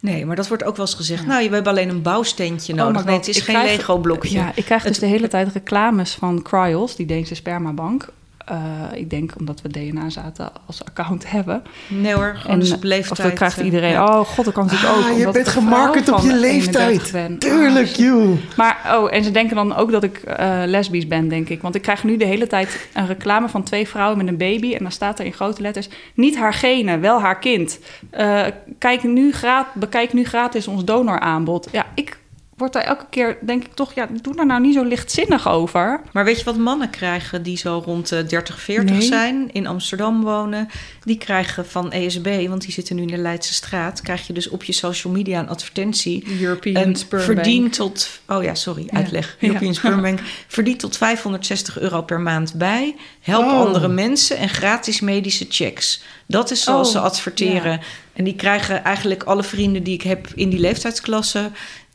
Nee, 0.00 0.26
maar 0.26 0.36
dat 0.36 0.48
wordt 0.48 0.64
ook 0.64 0.76
wel 0.76 0.86
eens 0.86 0.94
gezegd. 0.94 1.26
Nou, 1.26 1.48
we 1.48 1.54
hebben 1.54 1.72
alleen 1.72 1.88
een 1.88 2.02
bouwsteentje 2.02 2.72
Oh 2.72 2.78
nodig. 2.78 3.04
nee, 3.04 3.16
het 3.16 3.28
is 3.28 3.36
ik 3.36 3.42
geen 3.42 3.62
Lego-blokje. 3.62 4.36
Ja, 4.38 4.52
ik 4.54 4.64
krijg 4.64 4.82
dus 4.82 4.98
de 4.98 5.06
hele 5.06 5.28
tijd 5.28 5.52
reclames 5.52 6.14
van 6.14 6.42
Cryos, 6.42 6.96
die 6.96 7.06
Deense 7.06 7.34
spermabank. 7.34 8.08
Eh, 8.50 8.56
ik 8.94 9.10
denk 9.10 9.32
omdat 9.38 9.62
we 9.62 9.68
DNA-zaten 9.68 10.50
als 10.66 10.84
account 10.84 11.30
hebben. 11.30 11.62
Nee 11.88 12.12
hoor, 12.14 12.34
gewoon 12.36 12.58
dus 12.58 12.72
op 12.72 12.82
leeftijd. 12.82 13.18
Of 13.18 13.24
dan 13.24 13.34
krijgt 13.34 13.58
eh, 13.58 13.64
iedereen, 13.64 13.90
ja. 13.90 14.04
oh 14.18 14.26
god, 14.26 14.44
dat 14.44 14.54
kan 14.54 14.64
natuurlijk 14.66 14.92
Ah, 14.92 15.10
ook. 15.10 15.16
je 15.18 15.30
bent 15.30 15.48
gemarket 15.48 16.12
op 16.12 16.20
je 16.20 16.34
leeftijd. 16.34 16.90
31 16.90 17.12
ben. 17.12 17.38
tuurlijk, 17.38 17.88
Ah, 17.88 17.94
joh. 17.94 18.38
Maar, 18.56 18.96
oh, 18.98 19.14
en 19.14 19.24
ze 19.24 19.30
denken 19.30 19.56
dan 19.56 19.76
ook 19.76 19.90
dat 19.90 20.02
ik 20.02 20.16
eh, 20.18 20.62
lesbisch 20.66 21.06
ben, 21.06 21.28
denk 21.28 21.48
ik. 21.48 21.62
Want 21.62 21.74
ik 21.74 21.82
krijg 21.82 22.04
nu 22.04 22.16
de 22.16 22.24
hele 22.24 22.46
tijd 22.46 22.88
een 22.94 23.06
reclame 23.06 23.48
van 23.48 23.62
twee 23.62 23.88
vrouwen 23.88 24.18
met 24.18 24.26
een 24.26 24.36
baby. 24.36 24.72
En 24.74 24.82
dan 24.82 24.92
staat 24.92 25.18
er 25.18 25.24
in 25.24 25.32
grote 25.32 25.62
letters: 25.62 25.88
niet 26.14 26.36
haar 26.36 26.54
genen, 26.54 27.00
wel 27.00 27.20
haar 27.20 27.38
kind. 27.38 27.78
Eh, 28.10 28.42
kijk 28.78 29.02
nu 29.02 29.32
graat, 29.32 29.74
bekijk 29.74 30.12
nu 30.12 30.24
gratis 30.24 30.68
ons 30.68 30.84
donoraanbod. 30.84 31.68
Ja, 31.72 31.86
ik 31.94 32.18
word 32.60 32.72
daar 32.72 32.82
elke 32.82 33.04
keer, 33.10 33.38
denk 33.46 33.64
ik 33.64 33.74
toch, 33.74 33.92
ja, 33.94 34.08
doe 34.22 34.36
daar 34.36 34.46
nou 34.46 34.60
niet 34.60 34.74
zo 34.74 34.82
lichtzinnig 34.84 35.48
over. 35.48 36.00
Maar 36.12 36.24
weet 36.24 36.38
je 36.38 36.44
wat 36.44 36.56
mannen 36.56 36.90
krijgen 36.90 37.42
die 37.42 37.56
zo 37.56 37.82
rond 37.84 38.08
de 38.08 38.24
30, 38.26 38.60
40 38.60 38.90
Nee. 38.96 39.02
zijn, 39.02 39.48
in 39.52 39.66
Amsterdam 39.66 40.22
wonen? 40.22 40.68
Die 41.04 41.18
krijgen 41.18 41.66
van 41.66 41.92
ESB, 41.92 42.46
want 42.48 42.62
die 42.62 42.72
zitten 42.72 42.96
nu 42.96 43.02
in 43.02 43.08
de 43.08 43.16
Leidse 43.16 43.52
straat, 43.54 44.00
krijg 44.00 44.26
je 44.26 44.32
dus 44.32 44.48
op 44.48 44.64
je 44.64 44.72
social 44.72 45.12
media 45.12 45.38
een 45.38 45.48
advertentie. 45.48 46.24
European 46.40 46.96
Sperm 46.96 47.22
verdien 47.22 47.70
tot, 47.70 48.20
oh 48.28 48.42
ja, 48.42 48.54
sorry, 48.54 48.82
Ja. 48.90 48.96
uitleg. 48.98 49.36
Ja. 49.38 49.46
European 49.48 49.74
Sperm 49.74 50.00
Bank. 50.10 50.18
Verdien 50.46 50.76
tot 50.76 50.96
560 50.96 51.78
euro 51.78 52.02
per 52.02 52.20
maand 52.20 52.54
bij. 52.54 52.96
Help 53.20 53.44
Oh. 53.44 53.58
andere 53.66 53.88
mensen 53.88 54.36
en 54.36 54.48
gratis 54.48 55.00
medische 55.00 55.46
checks. 55.48 56.02
Dat 56.26 56.50
is 56.50 56.62
zoals 56.62 56.86
Oh, 56.88 56.92
ze 56.92 57.00
adverteren. 57.00 57.80
En 58.12 58.24
die 58.24 58.34
krijgen 58.36 58.84
eigenlijk 58.84 59.22
alle 59.22 59.42
vrienden 59.42 59.82
die 59.82 59.94
ik 59.94 60.02
heb 60.02 60.26
in 60.34 60.48
die 60.50 60.58
leeftijdsklasse 60.58 61.50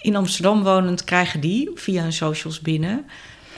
in 0.06 0.16
Amsterdam 0.16 0.64
wonend 0.64 1.04
krijgen 1.04 1.40
die 1.40 1.72
via 1.76 2.02
hun 2.02 2.14
socials 2.14 2.62
binnen. 2.62 3.06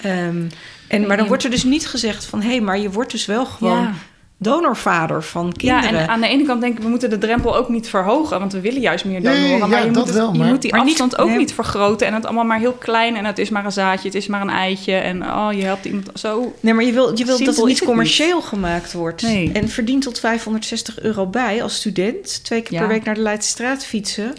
Ehm, 0.02 0.50
en, 0.88 1.08
maar 1.08 1.18
dan 1.18 1.28
wordt 1.28 1.44
er 1.44 1.50
dus 1.50 1.64
niet 1.64 1.88
gezegd 1.88 2.26
van... 2.26 2.42
hé, 2.42 2.50
hey, 2.50 2.62
maar 2.62 2.80
je 2.80 2.92
wordt 2.92 3.12
dus 3.12 3.26
wel 3.26 3.46
gewoon... 3.46 3.82
Ja 3.82 3.94
donorvader 4.38 5.24
van 5.24 5.52
kinderen. 5.52 5.94
Ja, 5.94 6.00
en 6.00 6.08
aan 6.08 6.22
de 6.22 6.28
ene 6.28 6.44
kant 6.44 6.62
denk 6.62 6.78
ik, 6.78 6.84
we 6.84 6.90
moeten 6.90 7.10
de 7.10 7.18
drempel 7.18 7.56
ook 7.56 7.70
niet 7.70 7.90
verhogen, 7.90 8.40
want 8.40 8.54
we 8.54 8.62
willen 8.62 8.82
juist 8.82 9.06
meer 9.06 9.22
donoren. 9.22 9.70
maar 9.70 9.86
je, 9.86 9.92
moet, 9.92 10.06
het, 10.06 10.16
wel, 10.16 10.34
je 10.34 10.44
moet 10.44 10.62
die 10.62 10.76
afstand 10.76 11.18
ook 11.18 11.38
niet 11.38 11.54
vergroten 11.54 12.08
en 12.08 12.14
het 12.14 12.26
allemaal 12.26 12.44
maar 12.44 12.60
heel 12.60 12.74
klein 12.74 13.16
en 13.16 13.26
het 13.26 13.38
is 13.38 13.50
maar 13.50 13.66
een 13.66 13.72
zaadje, 13.72 14.08
het 14.08 14.18
is 14.18 14.28
maar 14.28 14.42
een 14.42 14.50
eitje 14.50 14.94
en 14.94 15.24
oh, 15.24 15.50
je 15.52 15.64
helpt 15.64 15.86
iemand 15.86 16.10
zo. 16.14 16.54
Nee, 16.60 16.74
maar 16.74 16.84
je 16.84 16.92
wil, 16.92 17.18
je 17.18 17.26
wil 17.26 17.38
dat 17.44 17.56
het 17.56 17.66
niet 17.66 17.84
commercieel 17.84 18.42
gemaakt 18.42 18.94
wordt. 18.94 19.22
Nee. 19.22 19.52
En 19.54 19.70
verdient 19.70 20.02
tot 20.02 20.20
560 20.20 21.02
euro 21.02 21.26
bij 21.26 21.64
als 21.64 21.76
student, 21.76 22.44
twee 22.44 22.62
keer 22.62 22.80
per 22.80 22.88
week 22.88 23.04
naar 23.04 23.16
de 23.16 23.22
Leidse 23.22 23.50
Straat 23.50 23.86
fietsen, 23.86 24.34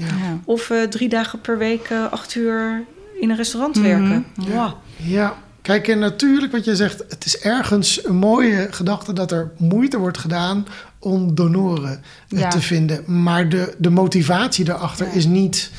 of 0.45 0.71
uh, 0.71 0.83
drie 0.83 1.09
dagen 1.09 1.41
per 1.41 1.59
week 1.59 1.91
uh, 1.91 2.13
acht 2.13 2.35
uur 2.35 2.85
in 3.21 3.31
een 3.31 3.37
restaurant 3.37 3.77
mm 3.77 3.85
-hmm. 3.85 4.09
werken. 4.09 4.27
Ja. 4.53 4.75
ja. 4.97 5.37
Kijk, 5.69 5.89
en 5.89 5.99
natuurlijk 5.99 6.53
wat 6.53 6.65
je 6.65 6.77
zegt, 6.77 7.05
het 7.09 7.25
is 7.25 7.39
ergens 7.39 8.05
een 8.05 8.17
mooie 8.17 8.69
gedachte 8.71 9.13
dat 9.13 9.33
er 9.33 9.51
moeite 9.57 9.99
wordt 9.99 10.19
gedaan 10.19 10.67
om 10.99 11.35
donoren 11.35 12.03
eh, 12.29 12.49
te 12.49 12.61
vinden. 12.61 13.23
Maar 13.23 13.49
de, 13.49 13.75
de 13.79 13.91
motivatie 13.91 14.65
daarachter 14.65 15.15
is 15.15 15.25
niet 15.25 15.71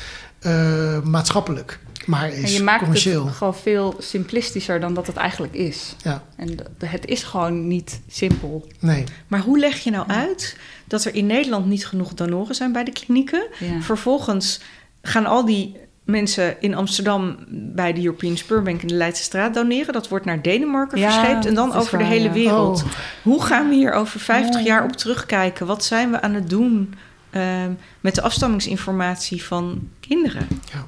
uh, 0.42 1.02
maatschappelijk. 1.02 1.78
Maar 2.06 2.32
is 2.32 2.42
en 2.42 2.52
je 2.52 2.62
maakt 2.62 2.82
commercieel. 2.82 3.26
het 3.26 3.34
gewoon 3.34 3.54
veel 3.54 3.96
simplistischer 3.98 4.80
dan 4.80 4.94
dat 4.94 5.06
het 5.06 5.16
eigenlijk 5.16 5.54
is. 5.54 5.94
Ja. 6.02 6.22
En 6.36 6.56
het 6.84 7.06
is 7.06 7.22
gewoon 7.22 7.68
niet 7.68 8.00
simpel. 8.08 8.66
Nee. 8.78 9.04
Maar 9.26 9.40
hoe 9.40 9.58
leg 9.58 9.78
je 9.78 9.90
nou 9.90 10.08
uit 10.08 10.56
dat 10.86 11.04
er 11.04 11.14
in 11.14 11.26
Nederland 11.26 11.66
niet 11.66 11.86
genoeg 11.86 12.14
donoren 12.14 12.54
zijn 12.54 12.72
bij 12.72 12.84
de 12.84 12.92
klinieken? 12.92 13.46
Vervolgens 13.80 14.60
gaan 15.02 15.26
al 15.26 15.44
die 15.44 15.76
mensen 16.10 16.60
in 16.60 16.74
Amsterdam 16.74 17.36
bij 17.48 17.92
de 17.92 18.04
European 18.04 18.36
Spurbank 18.36 18.82
in 18.82 18.88
de 18.88 18.94
Leidse 18.94 19.22
Straat 19.22 19.54
doneren. 19.54 19.92
Dat 19.92 20.08
wordt 20.08 20.24
naar 20.24 20.42
Denemarken 20.42 20.98
ja, 20.98 21.12
verscheept 21.12 21.46
en 21.46 21.54
dan 21.54 21.74
over 21.74 21.98
de 21.98 22.04
hele 22.04 22.30
wereld. 22.30 22.82
Oh. 22.82 22.90
Hoe 23.22 23.42
gaan 23.42 23.68
we 23.68 23.74
hier 23.74 23.92
over 23.92 24.20
50 24.20 24.64
jaar 24.64 24.84
op 24.84 24.92
terugkijken? 24.92 25.66
Wat 25.66 25.84
zijn 25.84 26.10
we 26.10 26.20
aan 26.20 26.34
het 26.34 26.50
doen 26.50 26.94
uh, 27.30 27.42
met 28.00 28.14
de 28.14 28.22
afstammingsinformatie 28.22 29.44
van 29.44 29.88
kinderen? 30.00 30.48
Ja. 30.72 30.86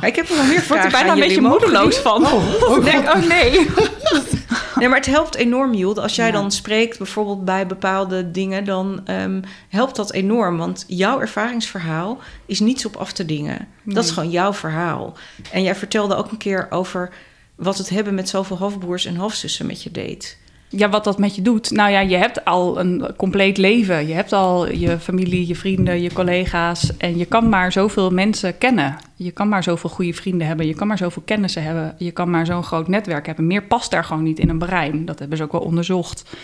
Ik 0.00 0.16
heb 0.16 0.28
er 0.28 0.36
nog 0.36 0.46
meer 0.46 0.60
vragen. 0.60 0.68
Wordt 0.68 0.84
er 0.84 0.90
bijna 0.90 1.12
een 1.12 1.18
beetje 1.18 1.40
moedeloos 1.40 1.96
van. 1.96 2.26
Oh, 2.26 2.62
oh, 2.62 2.84
denk, 2.84 3.08
oh 3.08 3.26
nee. 3.28 3.66
Nee, 4.78 4.88
maar 4.88 4.98
het 4.98 5.06
helpt 5.06 5.34
enorm, 5.34 5.74
Jules. 5.74 5.98
Als 5.98 6.16
jij 6.16 6.30
dan 6.30 6.50
spreekt 6.50 6.98
bijvoorbeeld 6.98 7.44
bij 7.44 7.66
bepaalde 7.66 8.30
dingen, 8.30 8.64
dan 8.64 9.00
um, 9.10 9.42
helpt 9.68 9.96
dat 9.96 10.12
enorm. 10.12 10.56
Want 10.56 10.84
jouw 10.86 11.20
ervaringsverhaal 11.20 12.18
is 12.46 12.60
niets 12.60 12.86
op 12.86 12.96
af 12.96 13.12
te 13.12 13.24
dingen. 13.24 13.68
Dat 13.84 14.04
is 14.04 14.10
gewoon 14.10 14.30
jouw 14.30 14.52
verhaal. 14.52 15.16
En 15.52 15.62
jij 15.62 15.74
vertelde 15.74 16.14
ook 16.14 16.30
een 16.30 16.36
keer 16.36 16.66
over 16.70 17.10
wat 17.54 17.78
het 17.78 17.88
hebben 17.88 18.14
met 18.14 18.28
zoveel 18.28 18.58
halfbroers 18.58 19.04
en 19.04 19.16
halfzussen 19.16 19.66
met 19.66 19.82
je 19.82 19.90
deed. 19.90 20.38
Ja, 20.70 20.88
wat 20.88 21.04
dat 21.04 21.18
met 21.18 21.34
je 21.34 21.42
doet. 21.42 21.70
Nou 21.70 21.90
ja, 21.90 22.00
je 22.00 22.16
hebt 22.16 22.44
al 22.44 22.80
een 22.80 23.12
compleet 23.16 23.58
leven. 23.58 24.06
Je 24.06 24.14
hebt 24.14 24.32
al 24.32 24.72
je 24.72 24.98
familie, 24.98 25.46
je 25.46 25.54
vrienden, 25.54 26.02
je 26.02 26.12
collega's. 26.12 26.96
En 26.96 27.18
je 27.18 27.24
kan 27.24 27.48
maar 27.48 27.72
zoveel 27.72 28.10
mensen 28.10 28.58
kennen. 28.58 28.96
Je 29.16 29.30
kan 29.30 29.48
maar 29.48 29.62
zoveel 29.62 29.90
goede 29.90 30.14
vrienden 30.14 30.46
hebben. 30.46 30.66
Je 30.66 30.74
kan 30.74 30.86
maar 30.86 30.98
zoveel 30.98 31.22
kennissen 31.24 31.62
hebben. 31.62 31.94
Je 31.98 32.10
kan 32.10 32.30
maar 32.30 32.46
zo'n 32.46 32.62
groot 32.62 32.88
netwerk 32.88 33.26
hebben. 33.26 33.46
Meer 33.46 33.62
past 33.62 33.90
daar 33.90 34.04
gewoon 34.04 34.22
niet 34.22 34.38
in 34.38 34.48
een 34.48 34.58
brein. 34.58 35.04
Dat 35.04 35.18
hebben 35.18 35.36
ze 35.36 35.44
ook 35.44 35.52
wel 35.52 35.60
onderzocht. 35.60 36.36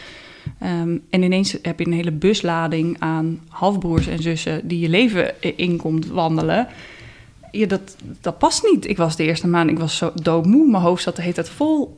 Um, 0.62 1.02
en 1.10 1.22
ineens 1.22 1.56
heb 1.62 1.78
je 1.78 1.86
een 1.86 1.92
hele 1.92 2.12
buslading 2.12 2.96
aan 2.98 3.40
halfbroers 3.48 4.06
en 4.06 4.22
zussen 4.22 4.68
die 4.68 4.78
je 4.78 4.88
leven 4.88 5.56
in 5.56 5.76
komt 5.76 6.06
wandelen. 6.06 6.66
Ja, 7.50 7.66
dat, 7.66 7.96
dat 8.20 8.38
past 8.38 8.62
niet. 8.72 8.88
Ik 8.88 8.96
was 8.96 9.16
de 9.16 9.24
eerste 9.24 9.48
maand, 9.48 9.70
ik 9.70 9.78
was 9.78 9.96
zo 9.96 10.12
doodmoe. 10.22 10.70
Mijn 10.70 10.82
hoofd 10.82 11.02
zat 11.02 11.16
de 11.16 11.22
hele 11.22 11.34
tijd 11.34 11.48
vol. 11.48 11.94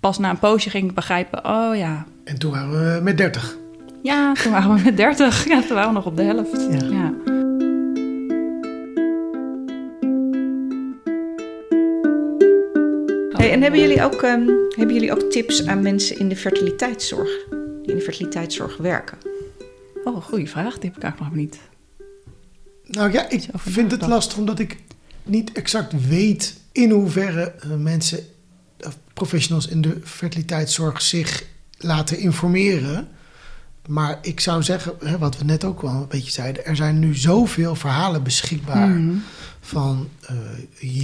pas 0.00 0.18
na 0.18 0.30
een 0.30 0.38
poosje 0.38 0.70
ging 0.70 0.88
ik 0.88 0.94
begrijpen, 0.94 1.44
oh 1.44 1.76
ja. 1.76 2.06
En 2.24 2.38
toen 2.38 2.50
waren 2.50 2.94
we 2.94 3.02
met 3.02 3.16
30. 3.16 3.56
Ja, 4.02 4.32
toen 4.32 4.52
waren 4.52 4.74
we 4.74 4.80
met 4.84 4.96
30. 4.96 5.44
Ja, 5.48 5.60
toen 5.60 5.74
waren 5.74 5.88
we 5.88 5.94
nog 5.94 6.06
op 6.06 6.16
de 6.16 6.22
helft. 6.22 6.66
Ja. 6.70 6.88
ja. 6.90 7.12
Hey, 13.36 13.52
en 13.52 13.62
hebben 13.62 13.80
jullie, 13.80 14.02
ook, 14.02 14.22
um, 14.22 14.48
hebben 14.76 14.94
jullie 14.94 15.12
ook 15.12 15.30
tips 15.30 15.66
aan 15.66 15.82
mensen 15.82 16.18
in 16.18 16.28
de 16.28 16.36
fertiliteitszorg? 16.36 17.30
Die 17.82 17.90
in 17.90 17.96
de 17.96 18.02
fertiliteitszorg 18.02 18.76
werken? 18.76 19.18
Oh, 20.04 20.22
goede 20.22 20.46
vraag. 20.46 20.78
Die 20.78 20.90
heb 20.90 20.96
ik 20.96 21.02
eigenlijk 21.02 21.32
nog 21.32 21.42
niet. 21.42 21.58
Nou 22.84 23.12
ja, 23.12 23.28
ik 23.30 23.46
vind 23.54 23.90
het 23.90 24.06
lastig 24.06 24.38
omdat 24.38 24.58
ik 24.58 24.76
niet 25.22 25.52
exact 25.52 26.08
weet 26.08 26.54
in 26.72 26.90
hoeverre 26.90 27.54
uh, 27.66 27.74
mensen 27.74 28.18
professionals 29.14 29.66
in 29.66 29.80
de 29.80 30.00
fertiliteitszorg 30.04 31.02
zich 31.02 31.44
laten 31.78 32.18
informeren. 32.18 33.08
Maar 33.88 34.18
ik 34.22 34.40
zou 34.40 34.62
zeggen, 34.62 34.92
hè, 35.04 35.18
wat 35.18 35.38
we 35.38 35.44
net 35.44 35.64
ook 35.64 35.82
wel 35.82 35.90
een 35.90 36.08
beetje 36.08 36.30
zeiden, 36.30 36.66
er 36.66 36.76
zijn 36.76 36.98
nu 36.98 37.14
zoveel 37.14 37.74
verhalen 37.74 38.22
beschikbaar 38.22 38.88
mhm. 38.88 39.16
van 39.60 40.08
uh, 40.30 40.36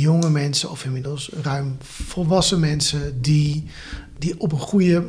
jonge 0.00 0.30
mensen 0.30 0.70
of 0.70 0.84
inmiddels 0.84 1.30
ruim 1.42 1.76
volwassen 1.82 2.60
mensen 2.60 3.20
die, 3.20 3.64
die 4.24 4.40
op 4.40 4.52
een 4.52 4.58
goede, 4.58 5.04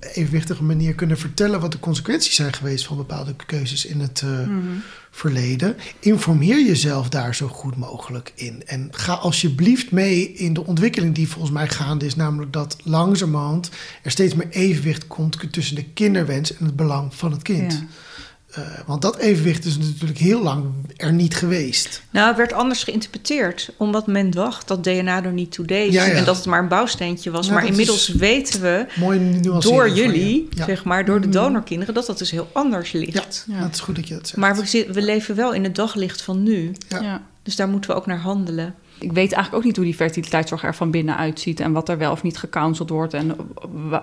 evenwichtige 0.00 0.62
manier 0.62 0.94
kunnen 0.94 1.18
vertellen 1.18 1.60
wat 1.60 1.72
de 1.72 1.78
consequenties 1.78 2.34
zijn 2.34 2.52
geweest 2.52 2.86
van 2.86 2.96
bepaalde 2.96 3.34
keuzes 3.46 3.86
in 3.86 4.00
het 4.00 4.22
uh, 4.24 4.48
verleden. 5.10 5.76
Informeer 6.00 6.66
jezelf 6.66 7.08
daar 7.08 7.34
zo 7.34 7.48
goed 7.48 7.76
mogelijk 7.76 8.32
in. 8.34 8.62
En 8.66 8.88
ga 8.90 9.12
alsjeblieft 9.12 9.90
mee 9.90 10.32
in 10.32 10.54
de 10.54 10.66
ontwikkeling 10.66 11.14
die 11.14 11.28
volgens 11.28 11.52
mij 11.52 11.68
gaande 11.68 12.06
is. 12.06 12.16
Namelijk 12.16 12.52
dat 12.52 12.76
langzamerhand 12.82 13.70
er 14.02 14.10
steeds 14.10 14.34
meer 14.34 14.48
evenwicht 14.50 15.06
komt 15.06 15.52
tussen 15.52 15.76
de 15.76 15.84
kinderwens 15.84 16.56
en 16.56 16.64
het 16.64 16.76
belang 16.76 17.14
van 17.14 17.32
het 17.32 17.42
kind. 17.42 17.84
Uh, 18.58 18.64
want 18.86 19.02
dat 19.02 19.16
evenwicht 19.16 19.64
is 19.64 19.78
natuurlijk 19.78 20.18
heel 20.18 20.42
lang 20.42 20.64
er 20.96 21.12
niet 21.12 21.36
geweest. 21.36 22.02
Nou, 22.10 22.28
het 22.28 22.36
werd 22.36 22.52
anders 22.52 22.84
geïnterpreteerd. 22.84 23.70
Omdat 23.76 24.06
men 24.06 24.30
dacht 24.30 24.68
dat 24.68 24.84
DNA 24.84 25.24
er 25.24 25.32
niet 25.32 25.52
toe 25.52 25.66
deed. 25.66 25.92
Ja, 25.92 26.04
ja. 26.04 26.12
En 26.12 26.24
dat 26.24 26.36
het 26.36 26.46
maar 26.46 26.58
een 26.58 26.68
bouwsteentje 26.68 27.30
was. 27.30 27.48
maar 27.48 27.66
inmiddels 27.66 28.08
weten 28.08 28.60
we 28.60 28.86
door 29.58 29.90
jullie, 29.90 30.48
zeg 30.66 30.84
maar, 30.84 31.04
door 31.04 31.20
de 31.20 31.26
mm. 31.26 31.32
donorkinderen, 31.32 31.94
dat 31.94 32.06
dat 32.06 32.18
dus 32.18 32.30
heel 32.30 32.48
anders 32.52 32.92
ligt. 32.92 33.44
Ja, 33.48 33.60
dat 33.60 33.74
is 33.74 33.80
goed 33.80 33.96
dat 33.96 34.08
je 34.08 34.14
dat 34.14 34.26
zegt. 34.28 34.40
Maar 34.40 34.56
we, 34.56 34.86
we 34.92 35.02
leven 35.02 35.34
wel 35.34 35.52
in 35.52 35.64
het 35.64 35.74
daglicht 35.74 36.22
van 36.22 36.42
nu. 36.42 36.72
Ja. 36.88 37.22
Dus 37.42 37.56
daar 37.56 37.68
moeten 37.68 37.90
we 37.90 37.96
ook 37.96 38.06
naar 38.06 38.18
handelen. 38.18 38.74
Ik 38.98 39.12
weet 39.12 39.32
eigenlijk 39.32 39.54
ook 39.54 39.64
niet 39.64 39.76
hoe 39.76 39.84
die 39.84 39.94
fertiliteitszorg 39.94 40.64
er 40.64 40.74
van 40.74 40.90
binnen 40.90 41.16
uitziet 41.16 41.60
en 41.60 41.72
wat 41.72 41.88
er 41.88 41.98
wel 41.98 42.12
of 42.12 42.22
niet 42.22 42.38
gecounseld 42.38 42.90
wordt 42.90 43.14
en 43.14 43.36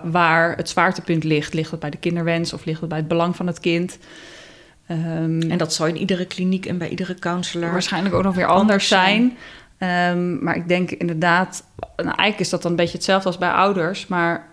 waar 0.02 0.56
het 0.56 0.68
zwaartepunt 0.68 1.24
ligt. 1.24 1.54
Ligt 1.54 1.70
het 1.70 1.80
bij 1.80 1.90
de 1.90 1.96
kinderwens 1.96 2.52
of 2.52 2.64
ligt 2.64 2.80
het 2.80 2.88
bij 2.88 2.98
het 2.98 3.08
belang 3.08 3.36
van 3.36 3.46
het 3.46 3.60
kind? 3.60 3.98
Um, 4.90 5.50
en 5.50 5.58
dat 5.58 5.74
zal 5.74 5.86
in 5.86 5.96
iedere 5.96 6.24
kliniek 6.26 6.66
en 6.66 6.78
bij 6.78 6.88
iedere 6.88 7.14
counselor 7.14 7.72
waarschijnlijk 7.72 8.14
ook 8.14 8.22
nog 8.22 8.34
weer 8.34 8.46
anders 8.46 8.88
zijn. 8.88 9.36
Um, 9.78 10.44
maar 10.44 10.56
ik 10.56 10.68
denk 10.68 10.90
inderdaad, 10.90 11.64
nou, 11.96 12.06
eigenlijk 12.06 12.40
is 12.40 12.48
dat 12.48 12.62
dan 12.62 12.70
een 12.70 12.76
beetje 12.76 12.96
hetzelfde 12.96 13.26
als 13.26 13.38
bij 13.38 13.50
ouders, 13.50 14.06
maar 14.06 14.46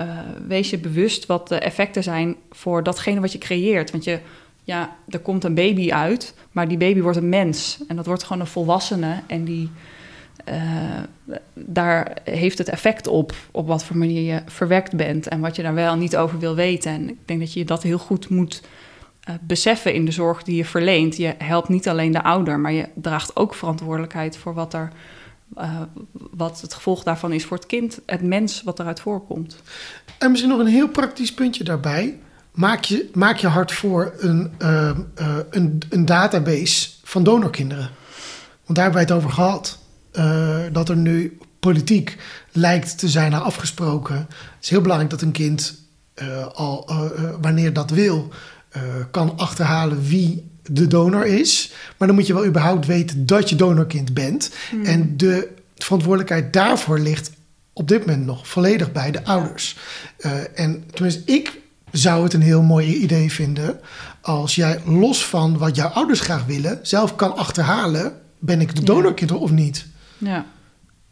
uh, 0.00 0.06
wees 0.46 0.70
je 0.70 0.78
bewust 0.78 1.26
wat 1.26 1.48
de 1.48 1.58
effecten 1.58 2.02
zijn 2.02 2.36
voor 2.50 2.82
datgene 2.82 3.20
wat 3.20 3.32
je 3.32 3.38
creëert. 3.38 3.90
Want 3.90 4.04
je, 4.04 4.18
ja, 4.64 4.96
er 5.08 5.18
komt 5.18 5.44
een 5.44 5.54
baby 5.54 5.92
uit, 5.92 6.34
maar 6.52 6.68
die 6.68 6.78
baby 6.78 7.00
wordt 7.00 7.18
een 7.18 7.28
mens 7.28 7.78
en 7.88 7.96
dat 7.96 8.06
wordt 8.06 8.22
gewoon 8.22 8.40
een 8.40 8.48
volwassene 8.48 9.20
en 9.26 9.44
die. 9.44 9.70
Uh, 10.48 11.34
daar 11.54 12.16
heeft 12.24 12.58
het 12.58 12.68
effect 12.68 13.06
op, 13.06 13.34
op 13.50 13.66
wat 13.66 13.84
voor 13.84 13.96
manier 13.96 14.34
je 14.34 14.42
verwekt 14.46 14.96
bent 14.96 15.28
en 15.28 15.40
wat 15.40 15.56
je 15.56 15.62
daar 15.62 15.74
wel 15.74 15.96
niet 15.96 16.16
over 16.16 16.38
wil 16.38 16.54
weten. 16.54 16.92
En 16.92 17.08
ik 17.08 17.16
denk 17.24 17.40
dat 17.40 17.52
je 17.52 17.64
dat 17.64 17.82
heel 17.82 17.98
goed 17.98 18.28
moet 18.28 18.62
uh, 19.28 19.34
beseffen 19.40 19.94
in 19.94 20.04
de 20.04 20.10
zorg 20.10 20.42
die 20.42 20.56
je 20.56 20.64
verleent. 20.64 21.16
Je 21.16 21.34
helpt 21.38 21.68
niet 21.68 21.88
alleen 21.88 22.12
de 22.12 22.22
ouder, 22.22 22.60
maar 22.60 22.72
je 22.72 22.88
draagt 22.94 23.36
ook 23.36 23.54
verantwoordelijkheid 23.54 24.36
voor 24.36 24.54
wat, 24.54 24.74
er, 24.74 24.92
uh, 25.58 25.80
wat 26.30 26.60
het 26.60 26.74
gevolg 26.74 27.02
daarvan 27.02 27.32
is 27.32 27.44
voor 27.44 27.56
het 27.56 27.66
kind, 27.66 28.00
het 28.06 28.22
mens 28.22 28.62
wat 28.62 28.78
eruit 28.78 29.00
voorkomt. 29.00 29.62
En 30.18 30.30
misschien 30.30 30.50
nog 30.50 30.60
een 30.60 30.66
heel 30.66 30.88
praktisch 30.88 31.34
puntje 31.34 31.64
daarbij. 31.64 32.18
Maak 32.52 32.84
je, 32.84 33.10
maak 33.14 33.36
je 33.36 33.46
hard 33.46 33.72
voor 33.72 34.14
een, 34.18 34.52
uh, 34.62 34.90
een, 35.50 35.82
een 35.90 36.04
database 36.04 36.90
van 37.02 37.22
donorkinderen. 37.22 37.90
Want 38.64 38.78
daar 38.78 38.84
hebben 38.90 39.06
wij 39.06 39.16
het 39.16 39.24
over 39.24 39.30
gehad. 39.30 39.78
dat 40.72 40.88
er 40.88 40.96
nu 40.96 41.38
politiek 41.60 42.16
lijkt 42.52 42.98
te 42.98 43.08
zijn 43.08 43.34
afgesproken. 43.34 44.16
Het 44.16 44.56
is 44.60 44.70
heel 44.70 44.80
belangrijk 44.80 45.10
dat 45.10 45.22
een 45.22 45.32
kind 45.32 45.86
al 46.54 46.90
wanneer 47.40 47.72
dat 47.72 47.90
wil 47.90 48.32
uh, 48.76 48.82
kan 49.10 49.38
achterhalen 49.38 50.02
wie 50.02 50.50
de 50.62 50.86
donor 50.86 51.26
is. 51.26 51.72
Maar 51.96 52.08
dan 52.08 52.16
moet 52.16 52.26
je 52.26 52.34
wel 52.34 52.46
überhaupt 52.46 52.86
weten 52.86 53.26
dat 53.26 53.48
je 53.48 53.56
donorkind 53.56 54.14
bent. 54.14 54.50
Hmm. 54.70 54.84
En 54.84 55.16
de 55.16 55.48
verantwoordelijkheid 55.76 56.52
daarvoor 56.52 56.98
ligt 56.98 57.30
op 57.72 57.88
dit 57.88 58.06
moment 58.06 58.26
nog 58.26 58.48
volledig 58.48 58.92
bij 58.92 59.10
de 59.10 59.24
ouders. 59.24 59.76
Uh, 60.20 60.32
en 60.54 60.84
tenminste, 60.90 61.22
ik 61.24 61.60
zou 61.92 62.22
het 62.22 62.32
een 62.32 62.42
heel 62.42 62.62
mooi 62.62 62.94
idee 62.94 63.32
vinden 63.32 63.80
als 64.20 64.54
jij 64.54 64.80
los 64.84 65.24
van 65.24 65.58
wat 65.58 65.76
jouw 65.76 65.88
ouders 65.88 66.20
graag 66.20 66.44
willen, 66.44 66.78
zelf 66.82 67.16
kan 67.16 67.36
achterhalen: 67.36 68.20
ben 68.38 68.60
ik 68.60 68.76
de 68.76 68.82
donorkind 68.82 69.32
of 69.32 69.50
niet? 69.50 69.86
Ja. 70.18 70.46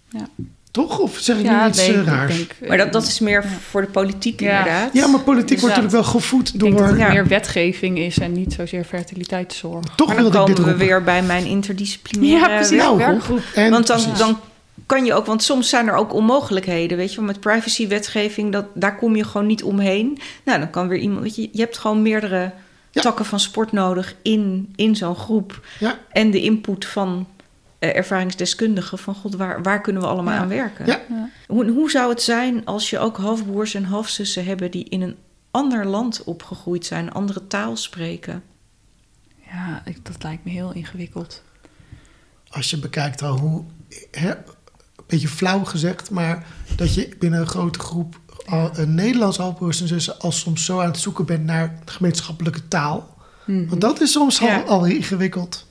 ja. 0.09 0.29
Toch? 0.77 0.99
Of 0.99 1.19
zeg 1.19 1.39
ik 1.39 1.45
ja, 1.45 1.63
nu 1.63 1.69
iets 1.69 1.87
nee, 1.87 2.03
raars? 2.03 2.37
Denk, 2.37 2.69
maar 2.69 2.77
dat, 2.77 2.93
dat 2.93 3.07
is 3.07 3.19
meer 3.19 3.45
voor 3.45 3.81
de 3.81 3.87
politiek 3.87 4.41
inderdaad. 4.41 4.93
Ja, 4.93 5.07
maar 5.07 5.21
politiek 5.21 5.61
wordt 5.61 5.77
natuurlijk 5.77 6.03
wel 6.03 6.13
gevoed 6.13 6.59
door... 6.59 6.69
Ik 6.69 6.77
denk 6.77 6.89
dat 6.89 6.99
het 6.99 7.13
meer 7.13 7.27
wetgeving 7.27 7.99
is 7.99 8.19
en 8.19 8.33
niet 8.33 8.53
zozeer 8.53 8.85
fertiliteitszorg. 8.85 9.85
Toch 9.95 10.07
maar 10.07 10.23
dan 10.23 10.31
komen 10.31 10.55
dit 10.55 10.65
we 10.65 10.77
weer 10.77 11.03
bij 11.03 11.23
mijn 11.23 11.45
interdisciplinaire 11.45 12.49
ja, 12.49 12.57
precies. 12.57 12.79
Nou, 12.79 12.97
werkgroep. 12.99 13.43
En, 13.55 13.71
want 13.71 13.87
dan, 13.87 14.01
dan 14.19 14.39
kan 14.87 15.05
je 15.05 15.15
ook, 15.15 15.27
want 15.27 15.43
soms 15.43 15.69
zijn 15.69 15.89
er 15.89 15.95
ook 15.95 16.13
onmogelijkheden, 16.13 16.97
weet 16.97 17.15
je, 17.15 17.21
met 17.21 17.41
privacywetgeving, 17.41 18.53
dat, 18.53 18.65
daar 18.75 18.97
kom 18.97 19.17
je 19.17 19.25
gewoon 19.25 19.47
niet 19.47 19.63
omheen. 19.63 20.19
Nou, 20.45 20.59
dan 20.59 20.71
kan 20.71 20.89
weer 20.89 20.99
iemand, 20.99 21.23
weet 21.23 21.37
je, 21.37 21.49
je 21.53 21.61
hebt 21.61 21.79
gewoon 21.79 22.03
meerdere 22.03 22.53
takken 22.91 23.25
van 23.25 23.41
sport 23.41 23.73
nodig 23.73 24.15
in, 24.23 24.73
in 24.75 24.97
zo'n 24.97 25.17
groep. 25.17 25.61
Ja. 25.79 25.99
En 26.11 26.31
de 26.31 26.43
input 26.43 26.85
van 26.85 27.27
ervaringsdeskundigen 27.95 28.99
van 28.99 29.15
god, 29.15 29.35
waar, 29.35 29.63
waar 29.63 29.81
kunnen 29.81 30.03
we 30.03 30.09
allemaal 30.09 30.39
aan 30.39 30.49
werken? 30.49 30.87
Ja. 30.87 31.01
Hoe, 31.47 31.71
hoe 31.71 31.91
zou 31.91 32.11
het 32.11 32.23
zijn 32.23 32.65
als 32.65 32.91
je 32.91 32.99
ook 32.99 33.17
halfbroers 33.17 33.75
en 33.75 33.85
halfzussen 33.85 34.45
hebben 34.45 34.71
die 34.71 34.85
in 34.85 35.03
een 35.03 35.17
ander 35.51 35.87
land 35.87 36.25
opgegroeid 36.25 36.87
zijn, 36.87 37.13
andere 37.13 37.47
taal 37.47 37.77
spreken? 37.77 38.43
Ja, 39.51 39.83
dat 40.03 40.23
lijkt 40.23 40.45
me 40.45 40.51
heel 40.51 40.73
ingewikkeld. 40.73 41.43
Als 42.51 42.71
je 42.71 42.79
bekijkt 42.79 43.23
al 43.23 43.39
hoe, 43.39 43.65
hè, 44.11 44.31
een 44.31 44.45
beetje 45.07 45.29
flauw 45.29 45.65
gezegd, 45.65 46.11
maar 46.11 46.47
dat 46.77 46.95
je 46.95 47.09
binnen 47.19 47.41
een 47.41 47.47
grote 47.47 47.79
groep 47.79 48.21
al, 48.47 48.71
een 48.79 48.95
Nederlands 48.95 49.37
halfbroers 49.37 49.81
en 49.81 49.89
zussen 49.89 50.19
al 50.19 50.33
soms 50.33 50.65
zo 50.65 50.81
aan 50.81 50.87
het 50.87 50.99
zoeken 50.99 51.25
bent 51.25 51.45
naar 51.45 51.79
gemeenschappelijke 51.85 52.69
taal. 52.69 53.17
Mhm. 53.47 53.69
Want 53.69 53.81
dat 53.81 54.01
is 54.01 54.13
soms 54.13 54.41
al, 54.41 54.49
al 54.49 54.85
ingewikkeld 54.85 55.67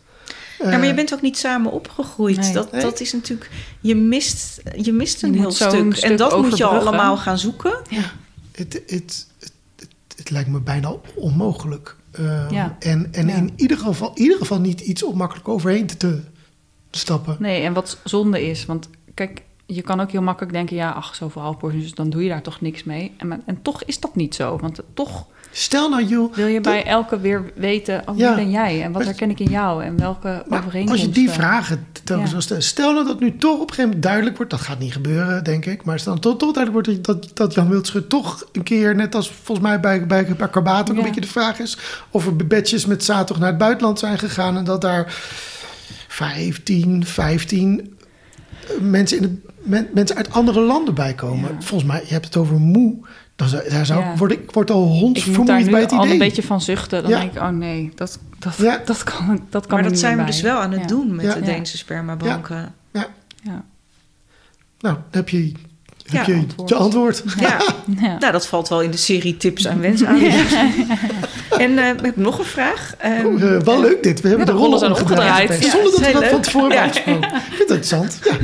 ja, 0.59 0.69
maar 0.69 0.83
je 0.83 0.89
eh, 0.89 0.95
bent 0.95 1.13
ook 1.13 1.21
niet 1.21 1.37
samen 1.37 1.71
opgegroeid. 1.71 2.53
dat, 2.53 2.71
dat 2.71 2.99
is 2.99 3.13
natuurlijk, 3.13 3.49
je 3.79 3.95
mist, 3.95 4.61
je 4.75 4.93
mist 4.93 5.23
een 5.23 5.35
heel 5.35 5.51
stuk. 5.51 5.97
En 5.97 6.15
dat 6.15 6.41
moet 6.41 6.57
je 6.57 6.65
allemaal 6.65 7.17
gaan 7.17 7.37
zoeken. 7.37 7.77
Ja. 7.89 8.11
Het, 8.51 8.73
het, 8.73 9.27
het, 9.39 9.55
het, 10.15 10.29
lijkt 10.29 10.49
me 10.49 10.59
bijna 10.59 10.93
onmogelijk. 11.15 11.95
Uh, 12.19 12.45
ja. 12.49 12.75
En, 12.79 13.07
en 13.11 13.29
in 13.29 13.53
ieder 13.55 13.77
geval, 13.77 14.11
in 14.13 14.21
ieder 14.21 14.37
geval 14.37 14.59
niet 14.59 14.81
iets 14.81 15.03
om 15.03 15.17
makkelijk 15.17 15.47
overheen 15.47 15.85
te, 15.85 15.95
te 15.97 16.21
stappen. 16.91 17.37
Nee, 17.39 17.61
en 17.61 17.73
wat 17.73 17.97
zonde 18.03 18.47
is, 18.49 18.65
want 18.65 18.89
kijk, 19.13 19.41
je 19.65 19.81
kan 19.81 19.99
ook 19.99 20.11
heel 20.11 20.21
makkelijk 20.21 20.53
denken, 20.53 20.75
ja, 20.75 20.91
ach, 20.91 21.15
zoveel 21.15 21.41
halfporties, 21.41 21.81
dus 21.81 21.93
dan 21.93 22.09
doe 22.09 22.23
je 22.23 22.29
daar 22.29 22.41
toch 22.41 22.61
niks 22.61 22.83
mee. 22.83 23.11
En, 23.17 23.43
en 23.45 23.61
toch 23.61 23.83
is 23.83 23.99
dat 23.99 24.15
niet 24.15 24.35
zo, 24.35 24.57
want 24.57 24.79
toch 24.93 25.27
Stel 25.57 25.89
nou, 25.89 26.05
joh. 26.05 26.33
Wil 26.33 26.47
je 26.47 26.61
bij 26.61 26.85
elke 26.85 27.19
weer 27.19 27.51
weten, 27.55 28.01
oh, 28.05 28.15
wie 28.15 28.35
ben 28.35 28.49
jij 28.49 28.83
en 28.83 28.91
wat 28.91 29.03
herken 29.03 29.29
ik 29.29 29.39
in 29.39 29.49
jou 29.49 29.83
en 29.83 29.97
welke 29.97 30.43
overeenkomsten? 30.49 30.91
Als 30.91 31.01
je 31.01 31.09
die 31.09 31.29
vragen 31.29 31.87
telkens 32.03 32.31
ja. 32.31 32.39
stellen. 32.39 32.63
Stel 32.63 32.93
nou 32.93 33.05
dat 33.05 33.19
nu 33.19 33.37
toch 33.37 33.53
op 33.53 33.61
een 33.61 33.67
gegeven 33.67 33.83
moment 33.83 34.03
duidelijk 34.03 34.37
wordt, 34.37 34.51
dat 34.51 34.61
gaat 34.61 34.79
niet 34.79 34.93
gebeuren, 34.93 35.43
denk 35.43 35.65
ik. 35.65 35.83
Maar 35.83 35.99
stel 35.99 36.19
toch, 36.19 36.37
toch 36.37 36.53
duidelijk 36.53 36.85
wordt 36.85 37.05
dat, 37.05 37.37
dat 37.37 37.53
Jan 37.53 37.69
Wildschut 37.69 38.09
toch 38.09 38.47
een 38.51 38.63
keer, 38.63 38.95
net 38.95 39.15
als 39.15 39.31
volgens 39.43 39.67
mij 39.67 39.79
bij, 39.79 40.05
bij, 40.05 40.25
bij 40.25 40.49
Karbaat 40.49 40.91
ook 40.91 40.97
een 40.97 41.03
beetje 41.03 41.21
de 41.21 41.27
vraag 41.27 41.59
is, 41.59 41.77
of 42.09 42.25
er 42.25 42.35
bedjes 42.35 42.85
met 42.85 43.03
zaterdag 43.03 43.39
naar 43.39 43.49
het 43.49 43.57
buitenland 43.57 43.99
zijn 43.99 44.19
gegaan 44.19 44.57
en 44.57 44.63
dat 44.63 44.81
daar 44.81 45.05
15, 46.07 47.05
15 47.05 47.95
mensen, 48.79 49.17
in 49.17 49.43
mensen 49.93 50.15
uit 50.15 50.31
andere 50.31 50.59
landen 50.59 50.93
bij 50.93 51.13
komen. 51.13 51.63
Volgens 51.63 51.89
mij, 51.89 52.01
je 52.05 52.13
hebt 52.13 52.25
het 52.25 52.37
over 52.37 52.59
moe. 52.59 52.95
Dan 53.35 53.47
zou, 53.47 53.69
daar 53.69 53.85
zou 53.85 54.03
ik, 54.03 54.17
word 54.17 54.31
ik 54.31 54.51
word 54.51 54.71
al 54.71 54.83
hondsvermoeid 54.83 55.71
bij 55.71 55.81
het 55.81 55.91
idee. 55.91 56.05
al 56.05 56.11
een 56.11 56.17
beetje 56.17 56.43
van 56.43 56.61
zuchten. 56.61 57.01
Dan 57.01 57.11
denk 57.11 57.33
ik, 57.33 57.41
oh 57.41 57.49
nee, 57.49 57.91
dat, 57.95 58.19
dat, 58.39 58.55
ja. 58.57 58.81
dat 58.85 59.03
kan, 59.03 59.45
dat 59.49 59.65
kan 59.67 59.79
Maar 59.79 59.89
dat 59.89 59.99
zijn 59.99 60.17
we 60.17 60.23
dus 60.23 60.41
wel 60.41 60.59
aan 60.59 60.71
het 60.71 60.87
doen 60.87 61.15
met 61.15 61.33
de 61.33 61.41
Deense 61.41 61.77
spermabanken. 61.77 62.73
Ja. 62.91 63.07
ja. 63.43 63.63
Nou, 64.79 64.95
dan 64.95 65.03
heb 65.11 65.29
je 65.29 65.51
heb 66.11 66.25
je 66.25 66.33
antwoord. 66.33 66.69
je 66.69 66.75
antwoord. 66.75 67.23
Ja. 67.39 67.61
nou 68.19 68.31
dat 68.31 68.47
valt 68.47 68.69
wel 68.69 68.81
in 68.81 68.91
de 68.91 68.97
serie 68.97 69.37
tips 69.37 69.65
en 69.65 69.79
wensen 69.79 70.07
aan. 70.07 70.19
en 71.65 71.71
uh, 71.71 71.89
ik 71.89 72.01
heb 72.01 72.15
nog 72.15 72.39
een 72.39 72.45
vraag. 72.45 72.95
Um, 73.05 73.25
oh, 73.25 73.41
uh, 73.41 73.59
wel 73.59 73.79
leuk 73.79 74.03
dit. 74.03 74.21
We 74.21 74.27
hebben 74.27 74.45
de, 74.45 74.51
de 74.51 74.57
rollen 74.57 74.89
omgedraaid. 74.89 75.63
Zonder 75.63 75.91
dat 75.91 75.99
we 75.99 76.11
dat 76.11 76.25
van 76.25 76.41
tevoren 76.41 76.77
hebben 76.77 76.93
gesproken. 76.93 77.23
Ik 77.23 77.41
vind 77.43 77.59
het 77.59 77.69
interessant. 77.69 78.19
Ja. 78.23 78.37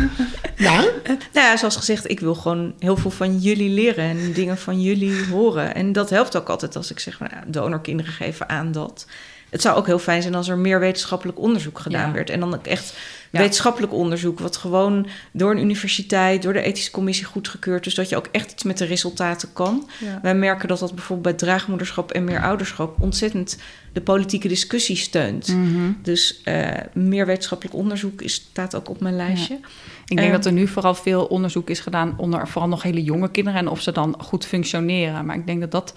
Ja? 0.61 0.81
nou 1.05 1.19
ja, 1.47 1.57
zoals 1.57 1.75
gezegd, 1.75 2.09
ik 2.09 2.19
wil 2.19 2.35
gewoon 2.35 2.73
heel 2.79 2.97
veel 2.97 3.11
van 3.11 3.37
jullie 3.37 3.69
leren 3.69 4.03
en 4.03 4.33
dingen 4.33 4.57
van 4.57 4.81
jullie 4.81 5.25
horen. 5.25 5.75
En 5.75 5.91
dat 5.91 6.09
helpt 6.09 6.37
ook 6.37 6.49
altijd 6.49 6.75
als 6.75 6.91
ik 6.91 6.99
zeg, 6.99 7.19
nou, 7.19 7.31
donorkinderen 7.47 8.13
geven 8.13 8.49
aan 8.49 8.71
dat. 8.71 9.05
Het 9.49 9.61
zou 9.61 9.77
ook 9.77 9.85
heel 9.85 9.99
fijn 9.99 10.21
zijn 10.21 10.35
als 10.35 10.47
er 10.47 10.57
meer 10.57 10.79
wetenschappelijk 10.79 11.39
onderzoek 11.39 11.79
gedaan 11.79 12.13
werd. 12.13 12.29
En 12.29 12.39
dan 12.39 12.53
ook 12.53 12.65
echt 12.65 12.93
wetenschappelijk 13.31 13.93
onderzoek, 13.93 14.39
wat 14.39 14.57
gewoon 14.57 15.07
door 15.31 15.51
een 15.51 15.59
universiteit, 15.59 16.41
door 16.41 16.53
de 16.53 16.61
ethische 16.61 16.91
commissie 16.91 17.25
goedgekeurd 17.25 17.85
is, 17.85 17.95
dat 17.95 18.09
je 18.09 18.15
ook 18.15 18.27
echt 18.31 18.51
iets 18.51 18.63
met 18.63 18.77
de 18.77 18.85
resultaten 18.85 19.53
kan. 19.53 19.89
Wij 20.21 20.35
merken 20.35 20.67
dat 20.67 20.79
dat 20.79 20.95
bijvoorbeeld 20.95 21.37
bij 21.37 21.47
draagmoederschap 21.47 22.11
en 22.11 22.23
meer 22.23 22.41
ouderschap 22.41 23.01
ontzettend 23.01 23.57
de 23.93 24.01
politieke 24.01 24.47
discussie 24.47 24.95
steunt. 24.95 25.47
Mhm. 25.47 25.91
Dus 26.01 26.41
uh, 26.45 26.69
meer 26.93 27.25
wetenschappelijk 27.25 27.75
onderzoek 27.75 28.21
is, 28.21 28.33
staat 28.33 28.75
ook 28.75 28.89
op 28.89 28.99
mijn 28.99 29.15
lijstje. 29.15 29.59
Ik 30.05 30.17
denk 30.17 30.31
dat 30.31 30.45
er 30.45 30.51
nu 30.51 30.67
vooral 30.67 30.95
veel 30.95 31.25
onderzoek 31.25 31.69
is 31.69 31.79
gedaan 31.79 32.13
onder 32.17 32.47
vooral 32.47 32.69
nog 32.69 32.83
hele 32.83 33.03
jonge 33.03 33.31
kinderen 33.31 33.59
en 33.59 33.67
of 33.67 33.81
ze 33.81 33.91
dan 33.91 34.15
goed 34.17 34.45
functioneren. 34.45 35.25
Maar 35.25 35.35
ik 35.35 35.45
denk 35.45 35.59
dat 35.59 35.71
dat 35.71 35.93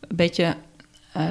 een 0.00 0.16
beetje 0.16 0.56
uh, 1.16 1.30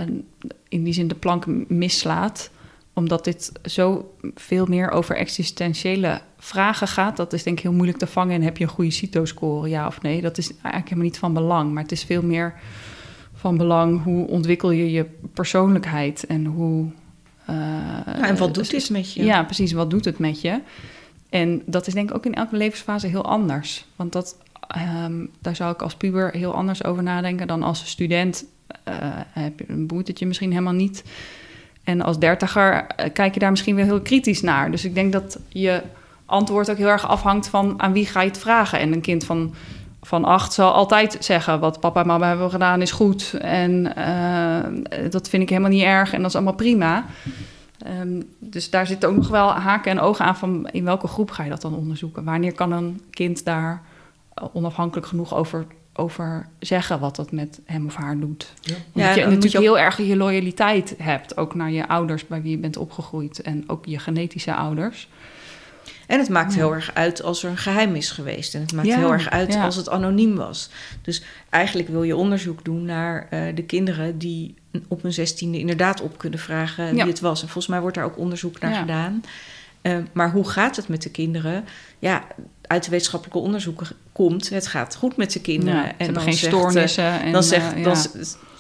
in 0.70 0.84
die 0.84 0.94
zin 0.94 1.08
de 1.08 1.16
plank 1.16 1.46
mislaat 1.68 2.50
omdat 2.94 3.24
dit 3.24 3.52
zo 3.64 4.16
veel 4.36 4.66
meer 4.66 4.90
over 4.90 5.16
existentiële 5.16 6.22
vragen 6.38 6.88
gaat. 6.88 7.18
Dat 7.18 7.34
is 7.34 7.44
denk 7.44 7.58
ik 7.58 7.64
heel 7.64 7.74
moeilijk 7.74 7.98
te 7.98 8.08
vangen. 8.08 8.36
En 8.36 8.42
heb 8.42 8.58
je 8.58 8.64
een 8.64 8.70
goede 8.70 8.92
CITO-score, 8.92 9.70
ja 9.70 9.88
of 9.88 10.02
nee? 10.02 10.22
Dat 10.22 10.38
is 10.38 10.48
eigenlijk 10.50 10.84
helemaal 10.84 11.04
niet 11.06 11.18
van 11.18 11.34
belang. 11.34 11.72
Maar 11.72 11.84
het 11.84 11.92
is 11.92 12.04
veel 12.04 12.24
meer 12.24 12.54
van 13.34 13.58
belang 13.58 14.04
hoe 14.04 14.28
ontwikkel 14.28 14.72
je 14.72 14.92
je 14.92 15.06
persoonlijkheid 15.34 16.26
en 16.26 16.46
hoe. 16.46 16.88
Uh, 17.50 18.30
en 18.30 18.38
wat 18.38 18.54
doet 18.54 18.70
dit 18.70 18.90
met 18.90 19.14
je? 19.14 19.24
Ja, 19.24 19.44
precies. 19.44 19.72
Wat 19.72 19.90
doet 19.90 20.06
het 20.06 20.20
met 20.20 20.42
je? 20.42 20.62
En 21.30 21.62
dat 21.66 21.88
is 21.88 21.94
denk 21.94 22.10
ik 22.10 22.16
ook 22.16 22.26
in 22.26 22.34
elke 22.34 22.58
levensfase 22.58 23.08
heel 23.08 23.26
anders. 23.26 23.86
Want 23.96 24.12
dat, 24.12 24.38
um, 25.06 25.30
daar 25.42 25.56
zou 25.56 25.74
ik 25.74 25.82
als 25.82 25.96
puber 25.96 26.32
heel 26.32 26.54
anders 26.54 26.84
over 26.84 27.04
nadenken 27.04 27.48
dan 27.48 27.64
als 27.64 27.90
student. 27.90 28.46
Uh, 28.88 28.96
heb, 29.28 29.62
boeit 29.68 30.08
het 30.08 30.20
je 30.20 30.26
misschien 30.26 30.52
helemaal 30.52 30.74
niet. 30.74 31.04
En 31.84 32.02
als 32.02 32.20
dertiger 32.20 32.74
uh, 32.74 33.06
kijk 33.14 33.34
je 33.34 33.40
daar 33.40 33.50
misschien 33.50 33.76
weer 33.76 33.86
heel 33.86 34.02
kritisch 34.02 34.42
naar. 34.42 34.72
Dus 34.72 34.86
ik 34.86 34.94
denk 34.94 35.14
dat 35.14 35.40
je 35.48 35.82
antwoord 36.26 36.72
ook 36.72 36.78
heel 36.78 36.88
erg 36.88 37.08
afhangt 37.08 37.48
van 37.48 37.82
aan 37.82 37.94
wie 37.94 38.06
ga 38.06 38.22
je 38.22 38.28
het 38.28 38.38
vragen. 38.38 38.80
En 38.80 38.94
een 38.94 39.02
kind 39.02 39.26
van, 39.26 39.54
van 40.02 40.26
acht 40.26 40.54
zal 40.54 40.72
altijd 40.72 41.18
zeggen: 41.20 41.60
wat 41.60 41.80
papa 41.80 42.02
en 42.02 42.08
mama 42.08 42.28
hebben 42.28 42.50
gedaan 42.50 42.82
is 42.82 42.92
goed. 42.92 43.34
En 43.42 43.94
uh, 43.98 45.10
dat 45.10 45.30
vind 45.30 45.44
ik 45.44 45.50
helemaal 45.50 45.72
niet 45.72 45.84
erg 45.84 46.14
en 46.14 46.20
dat 46.20 46.30
is 46.30 46.36
allemaal 46.36 46.54
prima. 46.54 47.06
Um, 48.02 48.24
dus 48.40 48.70
daar 48.70 48.88
zit 48.88 49.06
ook 49.06 49.16
nog 49.16 49.28
wel 49.28 49.52
haken 49.52 49.92
en 49.92 50.00
ogen 50.00 50.26
aan 50.26 50.36
van 50.36 50.68
in 50.72 50.84
welke 50.84 51.08
groep 51.08 51.32
ga 51.32 51.44
je 51.44 51.50
dat 51.50 51.62
dan 51.62 51.76
onderzoeken? 51.76 52.24
Wanneer 52.24 52.54
kan 52.54 52.72
een 52.72 53.02
kind 53.10 53.46
daar 53.46 53.82
onafhankelijk 54.54 55.08
genoeg 55.08 55.36
over, 55.36 55.66
over 55.94 56.48
zeggen 56.60 57.00
wat 57.00 57.16
dat 57.16 57.32
met 57.32 57.60
hem 57.66 57.86
of 57.86 57.96
haar 57.96 58.20
doet? 58.20 58.54
Ja. 58.62 58.76
Omdat 58.94 59.16
je 59.16 59.26
natuurlijk 59.26 59.64
heel 59.64 59.80
erg 59.80 59.98
je 59.98 60.16
loyaliteit 60.16 60.96
hebt, 60.98 61.38
ook 61.38 61.56
naar 61.56 61.72
je 61.72 61.88
ouders 61.88 62.28
bij 62.28 62.42
wie 62.42 62.52
je 62.52 62.58
bent 62.58 62.78
opgegroeid 62.78 63.42
en 63.42 63.64
ook 63.68 63.86
je 63.86 64.00
genetische 64.00 64.54
ouders. 64.54 65.08
En 66.08 66.20
het 66.20 66.30
maakt 66.30 66.56
heel 66.56 66.74
erg 66.74 66.94
uit 66.94 67.24
als 67.24 67.44
er 67.44 67.50
een 67.50 67.58
geheim 67.58 67.96
is 67.96 68.12
geweest. 68.12 68.56
En 68.56 68.62
het 68.62 68.74
maakt 68.74 68.96
heel 68.96 69.12
erg 69.12 69.30
uit 69.30 69.56
als 69.56 69.76
het 69.76 69.90
anoniem 69.90 70.36
was. 70.36 70.70
Dus 71.02 71.24
eigenlijk 71.50 71.90
wil 71.90 72.04
je 72.04 72.16
onderzoek 72.16 72.64
doen 72.64 72.86
naar 72.86 73.28
uh, 73.32 73.56
de 73.56 73.64
kinderen 73.64 74.18
die 74.18 74.56
op 74.88 75.02
hun 75.02 75.14
zestiende 75.14 75.60
inderdaad 75.60 76.02
op 76.02 76.18
kunnen 76.18 76.40
vragen 76.40 76.94
wie 76.94 77.04
het 77.04 77.20
was. 77.20 77.42
En 77.42 77.48
volgens 77.48 77.68
mij 77.68 77.82
wordt 77.82 77.96
daar 77.96 78.06
ook 78.06 78.18
onderzoek 78.18 78.60
naar 78.60 78.76
gedaan. 78.76 79.24
Uh, 79.84 79.98
maar 80.14 80.32
hoe 80.32 80.50
gaat 80.50 80.76
het 80.76 80.88
met 80.88 81.02
de 81.02 81.10
kinderen? 81.10 81.66
Ja, 82.00 82.28
uit 82.62 82.84
de 82.84 82.90
wetenschappelijke 82.90 83.40
onderzoeken 83.40 83.88
komt, 84.12 84.50
het 84.50 84.68
gaat 84.68 84.96
goed 84.96 85.18
met 85.18 85.32
de 85.32 85.42
kinderen. 85.42 86.00
en 86.00 86.14
dan 86.14 86.24
geen 86.24 86.34
zegt, 86.34 86.54
stoornissen. 86.54 87.22
En, 87.22 87.32
dan, 87.32 87.44
zegt, 87.44 87.78
uh, 87.78 87.84
dan 87.84 87.98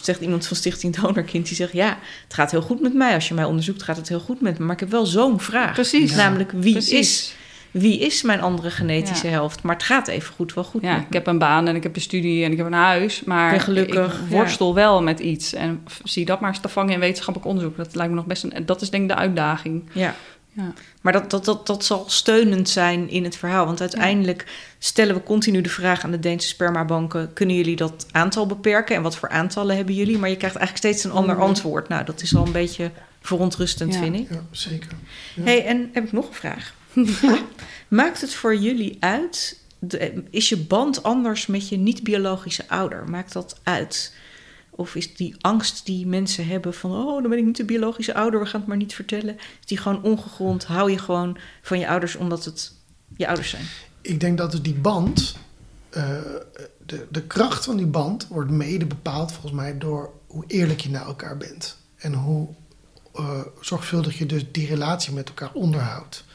zegt 0.01 0.21
iemand 0.21 0.47
van 0.47 0.57
Stichting 0.57 0.95
Donorkind, 0.95 1.47
die 1.47 1.55
zegt... 1.55 1.73
ja, 1.73 1.97
het 2.23 2.33
gaat 2.33 2.51
heel 2.51 2.61
goed 2.61 2.81
met 2.81 2.93
mij. 2.93 3.13
Als 3.13 3.27
je 3.27 3.33
mij 3.33 3.45
onderzoekt, 3.45 3.83
gaat 3.83 3.97
het 3.97 4.09
heel 4.09 4.19
goed 4.19 4.41
met 4.41 4.59
me. 4.59 4.65
Maar 4.65 4.73
ik 4.73 4.79
heb 4.79 4.91
wel 4.91 5.05
zo'n 5.05 5.39
vraag. 5.39 5.73
Precies. 5.73 6.15
Namelijk, 6.15 6.51
wie 6.51 6.89
is 6.89 7.35
wie 7.73 7.99
is 7.99 8.21
mijn 8.21 8.41
andere 8.41 8.69
genetische 8.69 9.27
helft? 9.27 9.63
Maar 9.63 9.75
het 9.75 9.83
gaat 9.83 10.07
even 10.07 10.33
goed 10.33 10.53
wel 10.53 10.63
goed. 10.63 10.81
Ja, 10.81 10.97
ik 10.97 11.13
heb 11.13 11.27
een 11.27 11.37
baan 11.37 11.67
en 11.67 11.75
ik 11.75 11.83
heb 11.83 11.95
een 11.95 12.01
studie 12.01 12.43
en 12.45 12.51
ik 12.51 12.57
heb 12.57 12.65
een 12.65 12.73
huis. 12.73 13.23
Maar 13.23 13.59
gelukkig, 13.59 14.13
ik 14.13 14.29
worstel 14.29 14.73
wel 14.73 15.03
met 15.03 15.19
iets. 15.19 15.53
En 15.53 15.83
zie 16.03 16.25
dat 16.25 16.39
maar 16.39 16.49
eens 16.49 16.59
te 16.59 16.69
vangen 16.69 16.93
in 16.93 16.99
wetenschappelijk 16.99 17.51
onderzoek. 17.51 17.77
Dat 17.77 17.95
lijkt 17.95 18.11
me 18.11 18.17
nog 18.17 18.25
best 18.25 18.43
een... 18.43 18.65
Dat 18.65 18.81
is 18.81 18.89
denk 18.89 19.03
ik 19.03 19.09
de 19.09 19.15
uitdaging. 19.15 19.83
Ja. 19.91 20.15
Ja. 20.55 20.73
Maar 21.01 21.13
dat, 21.13 21.29
dat, 21.29 21.45
dat, 21.45 21.67
dat 21.67 21.85
zal 21.85 22.03
steunend 22.07 22.69
zijn 22.69 23.09
in 23.09 23.23
het 23.23 23.35
verhaal. 23.35 23.65
Want 23.65 23.81
uiteindelijk 23.81 24.45
stellen 24.79 25.15
we 25.15 25.23
continu 25.23 25.61
de 25.61 25.69
vraag 25.69 26.03
aan 26.03 26.11
de 26.11 26.19
Deense 26.19 26.47
spermabanken: 26.47 27.33
kunnen 27.33 27.55
jullie 27.55 27.75
dat 27.75 28.05
aantal 28.11 28.45
beperken? 28.45 28.95
En 28.95 29.01
wat 29.01 29.15
voor 29.15 29.29
aantallen 29.29 29.75
hebben 29.75 29.95
jullie? 29.95 30.17
Maar 30.17 30.29
je 30.29 30.37
krijgt 30.37 30.55
eigenlijk 30.55 30.85
steeds 30.87 31.03
een 31.03 31.17
ander 31.19 31.35
Mhm. 31.35 31.43
antwoord. 31.45 31.87
Nou, 31.87 32.05
dat 32.05 32.21
is 32.21 32.35
al 32.35 32.45
een 32.45 32.51
beetje 32.51 32.91
verontrustend, 33.21 33.93
Ja. 33.93 33.99
vind 33.99 34.15
ik. 34.15 34.27
Ja, 34.29 34.43
zeker. 34.51 34.91
Ja. 35.35 35.43
hey, 35.43 35.65
en 35.65 35.89
heb 35.93 36.03
ik 36.03 36.11
nog 36.11 36.27
een 36.27 36.33
vraag? 36.33 36.73
Maakt 37.87 38.21
het 38.21 38.33
voor 38.33 38.55
jullie 38.55 38.97
uit? 38.99 39.61
de- 39.79 40.23
is 40.29 40.49
je 40.49 40.57
band 40.57 41.03
anders 41.03 41.47
met 41.47 41.69
je 41.69 41.77
niet-biologische 41.77 42.63
ouder? 42.67 43.09
Maakt 43.09 43.33
dat 43.33 43.59
uit? 43.63 44.13
Of 44.75 44.95
is 44.95 45.15
die 45.15 45.35
angst 45.41 45.85
die 45.85 46.07
mensen 46.07 46.47
hebben 46.47 46.73
van... 46.73 46.91
oh, 46.91 47.21
dan 47.21 47.29
ben 47.29 47.39
ik 47.39 47.45
niet 47.45 47.57
de 47.57 47.65
biologische 47.65 48.13
ouder, 48.13 48.39
we 48.39 48.45
gaan 48.45 48.59
het 48.59 48.69
maar 48.69 48.77
niet 48.77 48.93
vertellen... 48.93 49.35
is 49.35 49.65
die 49.65 49.77
gewoon 49.77 50.03
ongegrond? 50.03 50.65
Hou 50.65 50.91
je 50.91 50.97
gewoon 50.97 51.37
van 51.61 51.79
je 51.79 51.87
ouders 51.87 52.15
omdat 52.15 52.45
het 52.45 52.73
je 53.17 53.27
ouders 53.27 53.49
zijn? 53.49 53.65
Ik 54.01 54.19
denk 54.19 54.37
dat 54.37 54.59
die 54.61 54.73
band, 54.73 55.35
eh, 55.89 56.17
de, 56.85 57.07
de 57.11 57.21
kracht 57.21 57.65
van 57.65 57.77
die 57.77 57.85
band 57.85 58.27
wordt 58.27 58.51
mede 58.51 58.85
bepaald 58.85 59.31
volgens 59.31 59.53
mij 59.53 59.77
door 59.77 60.11
hoe 60.27 60.43
eerlijk 60.47 60.79
je 60.79 60.89
naar 60.89 61.05
elkaar 61.05 61.37
bent. 61.37 61.77
En 61.95 62.13
hoe 62.13 62.47
eh, 63.13 63.39
zorgvuldig 63.61 64.17
je 64.17 64.25
dus 64.25 64.45
die 64.51 64.67
relatie 64.67 65.13
met 65.13 65.27
elkaar 65.27 65.53
onderhoudt. 65.53 66.25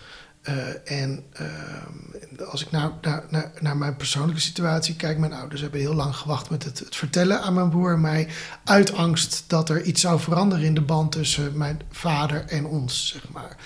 Eh, 0.49 1.01
en 1.03 1.25
ehm, 1.33 2.45
als 2.51 2.63
ik 2.63 2.71
naar, 2.71 2.91
naar, 3.01 3.25
naar, 3.29 3.53
naar 3.61 3.77
mijn 3.77 3.97
persoonlijke 3.97 4.41
situatie 4.41 4.97
kijk, 4.97 5.19
mijn 5.19 5.33
ouders 5.33 5.61
hebben 5.61 5.81
heel 5.81 5.95
lang 5.95 6.17
gewacht 6.17 6.51
met 6.51 6.65
het, 6.65 6.79
het 6.79 6.97
vertellen 6.97 7.43
aan 7.43 7.55
mijn 7.55 7.71
broer 7.71 7.93
en 7.93 8.01
mij. 8.01 8.29
Uit 8.65 8.93
angst 8.93 9.45
dat 9.47 9.69
er 9.69 9.83
iets 9.83 10.01
zou 10.01 10.21
veranderen 10.21 10.65
in 10.65 10.75
de 10.75 10.81
band 10.81 11.13
tussen 11.13 11.57
mijn 11.57 11.81
vader 11.91 12.45
en 12.45 12.67
ons, 12.67 13.09
zeg 13.09 13.29
maar. 13.33 13.57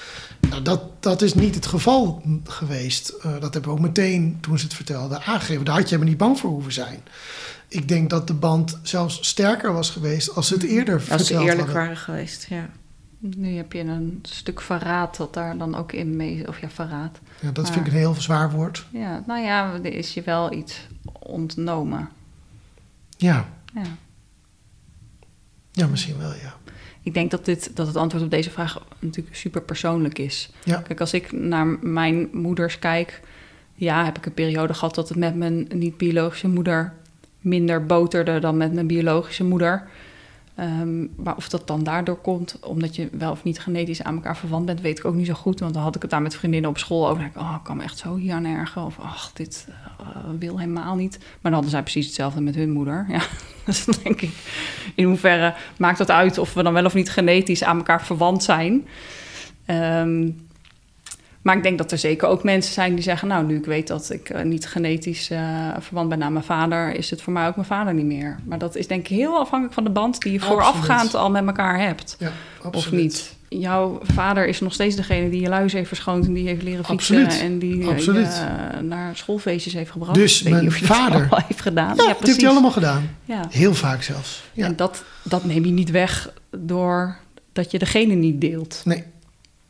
Nou, 0.40 0.62
dat, 0.62 1.02
dat 1.02 1.22
is 1.22 1.34
niet 1.34 1.54
het 1.54 1.66
geval 1.66 2.22
geweest. 2.44 3.08
Eh, 3.08 3.32
dat 3.32 3.52
hebben 3.54 3.62
we 3.62 3.76
ook 3.76 3.80
meteen, 3.80 4.38
toen 4.40 4.58
ze 4.58 4.64
het 4.64 4.74
vertelden, 4.74 5.22
aangegeven. 5.22 5.64
Daar 5.64 5.74
had 5.74 5.82
je 5.82 5.94
helemaal 5.94 6.08
niet 6.08 6.22
bang 6.22 6.38
voor 6.38 6.50
hoeven 6.50 6.72
zijn. 6.72 7.02
Ik 7.68 7.88
denk 7.88 8.10
dat 8.10 8.26
de 8.26 8.34
band 8.34 8.78
zelfs 8.82 9.18
sterker 9.26 9.72
was 9.72 9.90
geweest 9.90 10.34
als 10.34 10.46
ze 10.46 10.54
het 10.54 10.62
eerder 10.62 10.94
Als 10.94 11.04
ze 11.04 11.16
verteld 11.16 11.40
eerlijk 11.40 11.58
hadden. 11.58 11.74
waren 11.74 11.96
geweest, 11.96 12.46
ja. 12.48 12.68
Nu 13.24 13.56
heb 13.56 13.72
je 13.72 13.78
een 13.80 14.18
stuk 14.22 14.60
verraad 14.60 15.16
dat 15.16 15.34
daar 15.34 15.58
dan 15.58 15.74
ook 15.74 15.92
in 15.92 16.16
mee... 16.16 16.48
Of 16.48 16.60
ja, 16.60 16.68
verraad. 16.70 17.18
Ja, 17.40 17.50
dat 17.50 17.64
Maar- 17.64 17.72
vind 17.72 17.86
ik 17.86 17.92
een 17.92 17.98
heel 17.98 18.14
zwaar 18.14 18.50
woord. 18.50 18.86
Ja, 18.92 19.22
nou 19.26 19.40
ja, 19.40 19.72
er 19.82 19.92
is 19.94 20.14
je 20.14 20.22
wel 20.22 20.52
iets 20.52 20.86
ontnomen. 21.18 22.08
Ja, 23.16 23.48
Ja. 23.74 23.82
ja 25.72 25.86
misschien 25.86 26.18
wel, 26.18 26.32
ja. 26.34 26.54
Ik 27.02 27.14
denk 27.14 27.30
dat, 27.30 27.44
dit, 27.44 27.76
dat 27.76 27.86
het 27.86 27.96
antwoord 27.96 28.24
op 28.24 28.30
deze 28.30 28.50
vraag 28.50 28.84
natuurlijk 28.98 29.36
super 29.36 29.62
persoonlijk 29.62 30.18
is. 30.18 30.50
Ja. 30.64 30.76
Kijk, 30.80 31.00
als 31.00 31.12
ik 31.14 31.32
naar 31.32 31.66
mijn 31.66 32.28
moeders 32.32 32.78
kijk, 32.78 33.20
ja, 33.74 34.04
heb 34.04 34.16
ik 34.18 34.26
een 34.26 34.34
periode 34.34 34.74
gehad 34.74 34.94
dat 34.94 35.08
het 35.08 35.18
met 35.18 35.34
mijn 35.34 35.66
niet-biologische 35.74 36.48
moeder 36.48 36.92
minder 37.40 37.86
boterde 37.86 38.38
dan 38.38 38.56
met 38.56 38.72
mijn 38.72 38.86
biologische 38.86 39.44
moeder. 39.44 39.88
Ehm, 40.54 41.06
maar 41.16 41.36
of 41.36 41.48
dat 41.48 41.66
dan 41.66 41.82
daardoor 41.82 42.16
komt, 42.16 42.58
omdat 42.60 42.96
je 42.96 43.08
wel 43.12 43.30
of 43.30 43.44
niet 43.44 43.60
genetisch 43.60 44.02
aan 44.02 44.14
elkaar 44.14 44.36
verwant 44.36 44.66
bent, 44.66 44.80
weet 44.80 44.98
ik 44.98 45.04
ook 45.04 45.14
niet 45.14 45.26
zo 45.26 45.34
goed. 45.34 45.60
Want 45.60 45.74
dan 45.74 45.82
had 45.82 45.96
ik 45.96 46.02
het 46.02 46.10
daar 46.10 46.22
met 46.22 46.36
vriendinnen 46.36 46.70
op 46.70 46.78
school 46.78 47.08
over. 47.08 47.24
Ik, 47.24 47.36
oh, 47.36 47.54
ik 47.56 47.64
kan 47.64 47.76
me 47.76 47.82
echt 47.82 47.98
zo 47.98 48.16
hier 48.16 48.34
aan. 48.34 48.68
Of, 48.74 48.98
ach, 48.98 49.32
dit 49.32 49.68
eh, 49.98 50.06
wil 50.38 50.58
helemaal 50.58 50.94
niet. 50.94 51.18
Maar 51.18 51.28
dan 51.42 51.52
hadden 51.52 51.70
zij 51.70 51.82
precies 51.82 52.06
hetzelfde 52.06 52.40
met 52.40 52.54
hun 52.54 52.70
moeder. 52.70 53.06
Ja, 53.12 53.22
dus 53.64 53.84
dan 53.84 53.94
denk 54.02 54.20
ik, 54.20 54.30
in 54.94 55.04
hoeverre 55.04 55.54
maakt 55.76 55.98
het 55.98 56.10
uit 56.10 56.38
of 56.38 56.54
we 56.54 56.62
dan 56.62 56.72
wel 56.72 56.84
of 56.84 56.94
niet 56.94 57.10
genetisch 57.10 57.64
aan 57.64 57.76
elkaar 57.76 58.04
verwant 58.04 58.42
zijn? 58.42 58.86
Ehm, 59.64 60.30
maar 61.42 61.56
ik 61.56 61.62
denk 61.62 61.78
dat 61.78 61.92
er 61.92 61.98
zeker 61.98 62.28
ook 62.28 62.42
mensen 62.44 62.72
zijn 62.72 62.94
die 62.94 63.02
zeggen... 63.04 63.28
nou, 63.28 63.46
nu 63.46 63.56
ik 63.56 63.64
weet 63.64 63.86
dat 63.86 64.10
ik 64.10 64.28
eh, 64.28 64.42
niet 64.44 64.66
genetisch 64.66 65.30
eh, 65.30 65.68
verwant 65.78 66.08
ben 66.08 66.22
aan 66.22 66.32
mijn 66.32 66.44
vader... 66.44 66.94
is 66.94 67.10
het 67.10 67.22
voor 67.22 67.32
mij 67.32 67.46
ook 67.46 67.54
mijn 67.56 67.66
vader 67.68 67.94
niet 67.94 68.04
meer. 68.06 68.38
Maar 68.44 68.58
dat 68.58 68.76
is 68.76 68.86
denk 68.86 69.00
ik 69.00 69.16
heel 69.16 69.38
afhankelijk 69.38 69.74
van 69.74 69.84
de 69.84 69.90
band... 69.90 70.20
die 70.20 70.32
je 70.32 70.38
Absoluut. 70.40 70.62
voorafgaand 70.62 71.14
al 71.14 71.30
met 71.30 71.46
elkaar 71.46 71.80
hebt. 71.80 72.16
ja. 72.18 72.32
Of 72.72 72.92
niet. 72.92 73.34
Jouw 73.48 73.98
vader 74.02 74.46
is 74.46 74.60
nog 74.60 74.72
steeds 74.72 74.96
degene 74.96 75.30
die 75.30 75.40
je 75.40 75.48
luis 75.48 75.72
heeft 75.72 75.88
verschoond... 75.88 76.26
en 76.26 76.32
die 76.32 76.46
heeft 76.48 76.62
leren 76.62 76.84
fietsen 76.84 77.24
Absoluut. 77.24 77.42
en 77.42 77.58
die 77.58 77.82
eh, 77.82 77.88
Absoluut. 77.88 78.42
je, 78.76 78.82
naar 78.82 79.16
schoolfeestjes 79.16 79.72
heeft 79.72 79.90
gebracht. 79.90 80.14
Dus 80.14 80.38
Ik 80.42 80.52
weet 80.52 80.52
niet 80.52 80.62
mijn 80.62 80.72
of 80.74 80.78
je 80.78 80.86
vader- 80.86 81.44
heeft 81.46 81.60
gedaan. 81.60 81.96
Ja, 81.96 82.06
dat 82.06 82.26
heeft 82.26 82.40
hij 82.40 82.50
allemaal 82.50 82.70
gedaan. 82.70 83.16
Ja. 83.24 83.46
Heel 83.50 83.74
vaak 83.74 84.02
zelfs. 84.02 84.42
Ja. 84.52 84.66
En 84.66 84.76
dat, 84.76 85.04
dat 85.22 85.44
neem 85.44 85.64
je 85.64 85.72
niet 85.72 85.90
weg 85.90 86.32
door 86.50 87.16
dat 87.52 87.70
je 87.70 87.78
degene 87.78 88.14
niet 88.14 88.40
deelt. 88.40 88.80
Nee, 88.84 89.04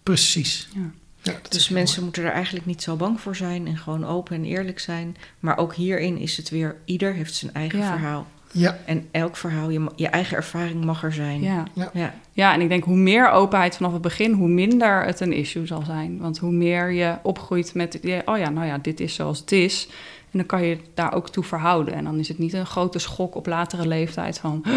precies. 0.02 0.68
Ja. 0.74 0.80
Ja, 1.22 1.32
Dus 1.48 1.68
mensen 1.68 2.02
moeten 2.02 2.24
er 2.24 2.32
eigenlijk 2.32 2.66
niet 2.66 2.82
zo 2.82 2.96
bang 2.96 3.20
voor 3.20 3.36
zijn 3.36 3.66
en 3.66 3.76
gewoon 3.76 4.06
open 4.06 4.36
en 4.36 4.44
eerlijk 4.44 4.78
zijn. 4.78 5.16
Maar 5.40 5.58
ook 5.58 5.74
hierin 5.74 6.18
is 6.18 6.36
het 6.36 6.50
weer, 6.50 6.76
ieder 6.84 7.14
heeft 7.14 7.34
zijn 7.34 7.54
eigen 7.54 7.78
Ja. 7.78 7.90
verhaal. 7.90 8.26
Ja, 8.54 8.78
En 8.86 9.08
elk 9.10 9.36
verhaal, 9.36 9.70
je, 9.70 9.86
je 9.96 10.08
eigen 10.08 10.36
ervaring 10.36 10.84
mag 10.84 11.02
er 11.02 11.12
zijn. 11.12 11.40
Ja. 11.42 11.64
Ja. 11.92 12.14
ja, 12.32 12.54
en 12.54 12.60
ik 12.60 12.68
denk 12.68 12.84
hoe 12.84 12.96
meer 12.96 13.30
openheid 13.30 13.76
vanaf 13.76 13.92
het 13.92 14.02
begin, 14.02 14.32
hoe 14.32 14.48
minder 14.48 15.04
het 15.04 15.20
een 15.20 15.32
issue 15.32 15.66
zal 15.66 15.82
zijn. 15.82 16.18
Want 16.18 16.38
hoe 16.38 16.52
meer 16.52 16.90
je 16.90 17.16
opgroeit 17.22 17.74
met, 17.74 17.92
het 17.92 18.02
idee, 18.02 18.26
oh 18.26 18.38
ja, 18.38 18.50
nou 18.50 18.66
ja, 18.66 18.78
dit 18.78 19.00
is 19.00 19.14
zoals 19.14 19.38
het 19.38 19.52
is. 19.52 19.86
En 20.30 20.38
dan 20.38 20.46
kan 20.46 20.62
je 20.64 20.74
het 20.76 20.84
daar 20.94 21.12
ook 21.14 21.28
toe 21.30 21.44
verhouden. 21.44 21.94
En 21.94 22.04
dan 22.04 22.18
is 22.18 22.28
het 22.28 22.38
niet 22.38 22.52
een 22.52 22.66
grote 22.66 22.98
schok 22.98 23.34
op 23.34 23.46
latere 23.46 23.86
leeftijd 23.86 24.38
van, 24.38 24.62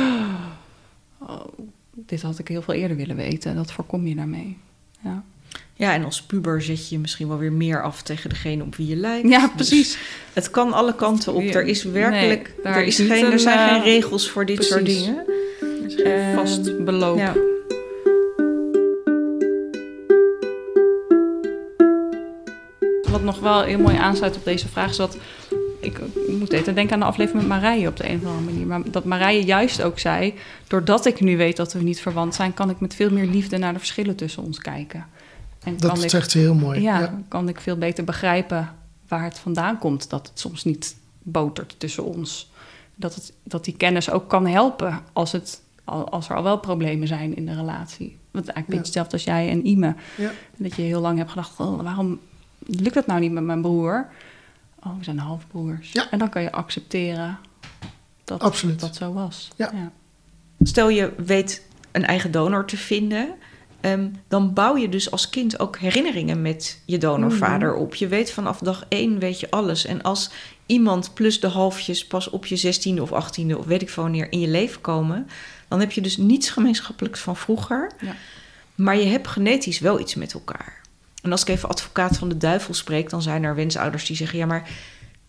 oh, 1.20 1.42
dit 1.96 2.22
had 2.22 2.40
ik 2.40 2.48
heel 2.48 2.62
veel 2.62 2.74
eerder 2.74 2.98
willen 2.98 3.16
weten. 3.16 3.56
Dat 3.56 3.72
voorkom 3.72 4.08
je 4.08 4.16
daarmee. 4.16 4.58
Ja, 5.00 5.24
ja, 5.78 5.94
en 5.94 6.06
als 6.06 6.22
puber 6.22 6.62
zet 6.62 6.90
je 6.90 6.96
je 6.96 7.02
misschien 7.02 7.28
wel 7.28 7.38
weer 7.38 7.52
meer 7.52 7.84
af 7.84 8.02
tegen 8.02 8.30
degene 8.30 8.64
op 8.64 8.76
wie 8.76 8.88
je 8.88 8.96
lijkt. 8.96 9.30
ja 9.30 9.40
Dus 9.40 9.52
precies. 9.56 9.98
het 10.34 10.52
kan 10.52 10.74
alle 10.74 10.96
kanten 10.96 11.34
op. 11.34 11.44
Er 11.44 11.66
is 11.66 11.84
werkelijk, 11.84 12.54
Nee, 12.64 12.74
er, 12.74 12.84
is 12.84 12.96
geen, 12.96 13.32
er 13.32 13.40
zijn 13.40 13.58
eh, 13.60 13.74
geen 13.74 13.84
regels 13.84 14.30
voor 14.30 14.46
dit 14.46 14.64
soort 14.64 14.86
dingen. 14.86 15.18
Er 15.60 15.86
is 15.86 15.96
geen 15.96 16.06
Ehm, 16.06 16.36
vast 16.36 16.86
beloop. 16.86 17.18
Ja. 17.18 17.34
Wat 23.12 23.24
nog 23.24 23.40
wel 23.40 23.64
heel 23.64 23.80
mooi 23.80 23.96
aansluit 23.96 24.36
op 24.36 24.44
deze 24.44 24.68
vraag 24.68 24.90
is 24.90 24.98
dat... 24.98 25.18
Ik 25.80 26.00
moet 26.28 26.52
even 26.52 26.76
denken 26.76 26.94
aan 26.94 27.00
de 27.00 27.06
aflevering 27.06 27.48
met 27.48 27.62
Marije 27.62 27.88
op 27.88 27.98
de 27.98 28.10
een 28.10 28.20
of 28.24 28.26
andere 28.26 28.44
manier. 28.52 28.68
Maar 28.68 28.82
dat 28.86 29.06
Marije 29.06 29.44
juist 29.44 29.82
ook 29.82 30.00
zei... 30.00 30.34
doordat 30.68 31.06
ik 31.06 31.20
nu 31.20 31.38
weet 31.38 31.58
dat 31.58 31.74
we 31.74 31.84
niet 31.84 32.02
verwant 32.02 32.36
zijn... 32.36 32.54
kan 32.54 32.70
ik 32.70 32.80
met 32.80 32.94
veel 32.96 33.12
meer 33.12 33.26
liefde 33.26 33.58
naar 33.58 33.74
de 33.74 33.80
verschillen 33.80 34.16
tussen 34.16 34.44
ons 34.44 34.60
kijken. 34.60 35.06
En 35.66 35.78
dat 35.78 36.04
ik, 36.04 36.10
zegt 36.10 36.32
ze 36.32 36.38
heel 36.38 36.56
mooi. 36.56 36.82
ja, 36.82 37.00
Ja. 37.00 37.20
kan 37.28 37.50
ik 37.50 37.60
veel 37.62 37.78
beter 37.78 38.04
begrijpen 38.04 38.76
waar 39.08 39.24
het 39.24 39.40
vandaan 39.40 39.78
komt. 39.78 40.10
Dat 40.10 40.28
het 40.28 40.40
soms 40.40 40.64
niet 40.64 40.96
botert 41.24 41.76
tussen 41.80 42.04
ons. 42.04 42.52
Dat, 42.96 43.16
het, 43.16 43.34
dat 43.44 43.66
die 43.66 43.76
kennis 43.78 44.10
ook 44.10 44.30
kan 44.30 44.48
helpen 44.48 45.00
als, 45.14 45.32
het, 45.32 45.62
al- 45.84 46.10
als 46.10 46.30
er 46.30 46.36
al 46.36 46.44
wel 46.44 46.58
problemen 46.60 47.08
zijn 47.08 47.36
in 47.36 47.46
de 47.46 47.54
relatie. 47.56 48.18
Want 48.32 48.48
eigenlijk 48.48 48.58
een 48.58 48.64
beetje 48.66 48.78
hetzelfde 49.00 49.12
als 49.14 49.24
jij 49.24 49.50
en 49.50 49.68
Ime. 49.68 49.96
Ja. 50.18 50.32
Dat 50.58 50.76
je 50.76 50.82
heel 50.82 51.02
lang 51.02 51.18
hebt 51.18 51.30
gedacht, 51.30 51.60
oh, 51.60 51.82
waarom 51.82 52.20
lukt 52.60 52.94
dat 52.94 53.06
nou 53.08 53.20
niet 53.20 53.32
met 53.32 53.44
mijn 53.44 53.62
broer? 53.62 54.08
Oh, 54.84 54.98
we 54.98 55.04
zijn 55.04 55.20
halfbroers. 55.20 55.92
Ja. 55.92 56.12
En 56.12 56.20
dan 56.20 56.30
kan 56.30 56.42
je 56.42 56.52
accepteren 56.52 57.38
dat 58.24 58.40
Absoluut. 58.42 58.80
dat 58.80 58.96
zo 58.96 59.14
was. 59.14 59.50
Ja. 59.56 59.92
Stel 60.62 60.90
je 60.90 61.14
weet 61.18 61.68
een 61.92 62.06
eigen 62.06 62.32
donor 62.32 62.66
te 62.66 62.78
vinden, 62.78 63.30
ehm, 63.86 64.08
dan 64.28 64.54
bouw 64.54 64.78
je 64.78 64.90
dus 64.90 65.12
als 65.12 65.30
kind 65.30 65.60
ook 65.60 65.78
herinneringen 65.78 66.42
met 66.42 66.82
je 66.86 66.98
donorvader 66.98 67.72
Mhm. 67.72 67.82
op. 67.82 67.96
Je 67.96 68.08
weet 68.08 68.32
vanaf 68.32 68.58
dag 68.58 68.86
één 68.88 69.20
weet 69.20 69.40
je 69.40 69.50
alles. 69.52 69.86
En 69.86 70.02
als 70.02 70.30
iemand 70.66 71.14
plus 71.14 71.40
de 71.40 71.48
halfjes 71.48 72.08
pas 72.08 72.30
op 72.30 72.46
je 72.46 72.56
zestiende 72.56 73.02
of 73.02 73.12
achttiende 73.12 73.58
of 73.58 73.66
weet 73.66 73.82
ik 73.82 73.90
veel 73.90 74.04
wanneer 74.04 74.32
in 74.32 74.40
je 74.40 74.48
leven 74.48 74.82
komen, 74.82 75.28
dan 75.68 75.80
heb 75.80 75.92
je 75.92 76.02
dus 76.02 76.18
niets 76.18 76.50
gemeenschappelijks 76.50 77.20
van 77.20 77.36
vroeger. 77.36 77.92
Ja. 78.02 78.16
Maar 78.76 78.98
je 78.98 79.06
hebt 79.06 79.28
genetisch 79.28 79.80
wel 79.80 80.00
iets 80.00 80.16
met 80.16 80.34
elkaar. 80.34 80.82
En 81.22 81.32
als 81.32 81.42
ik 81.42 81.48
even 81.48 81.70
advocaat 81.70 82.18
van 82.18 82.30
de 82.30 82.38
duivel 82.38 82.74
spreek, 82.74 83.10
dan 83.10 83.22
zijn 83.22 83.44
er 83.44 83.56
wensouders 83.56 84.06
die 84.06 84.16
zeggen: 84.16 84.38
ja, 84.38 84.46
maar 84.46 84.70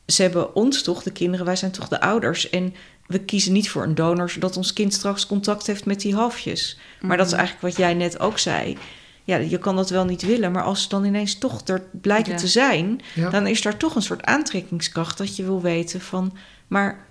ze 0.06 0.22
hebben 0.22 0.54
ons 0.54 0.82
toch, 0.82 1.02
de 1.02 1.12
kinderen, 1.12 1.46
wij 1.46 1.56
zijn 1.56 1.70
toch 1.70 1.88
de 1.88 2.00
ouders. 2.00 2.50
En 2.50 2.74
we 3.06 3.18
kiezen 3.18 3.52
niet 3.52 3.70
voor 3.70 3.82
een 3.82 3.94
donor, 3.94 4.30
zodat 4.30 4.56
ons 4.56 4.72
kind 4.72 4.92
straks 4.94 5.26
contact 5.26 5.66
heeft 5.66 5.84
met 5.84 6.00
die 6.00 6.14
halfjes. 6.14 6.78
Maar 7.00 7.16
dat 7.16 7.26
is 7.26 7.32
Mhm. 7.32 7.40
eigenlijk 7.40 7.68
wat 7.74 7.84
jij 7.86 7.94
net 7.94 8.18
ook 8.20 8.38
zei. 8.38 8.76
Ja, 9.24 9.36
je 9.36 9.58
kan 9.58 9.76
dat 9.76 9.90
wel 9.90 10.04
niet 10.04 10.22
willen, 10.26 10.52
maar 10.52 10.62
als 10.62 10.82
ze 10.82 10.88
dan 10.88 11.04
ineens 11.04 11.38
toch 11.38 11.62
er 11.68 11.82
blijken 12.00 12.32
Ja. 12.32 12.38
te 12.38 12.48
zijn, 12.48 13.00
Ja. 13.14 13.30
dan 13.30 13.46
is 13.46 13.64
er 13.64 13.76
toch 13.76 13.94
een 13.94 14.02
soort 14.02 14.24
aantrekkingskracht 14.24 15.18
dat 15.18 15.36
je 15.36 15.44
wil 15.44 15.60
weten 15.62 16.00
van, 16.00 16.36
maar 16.66 17.04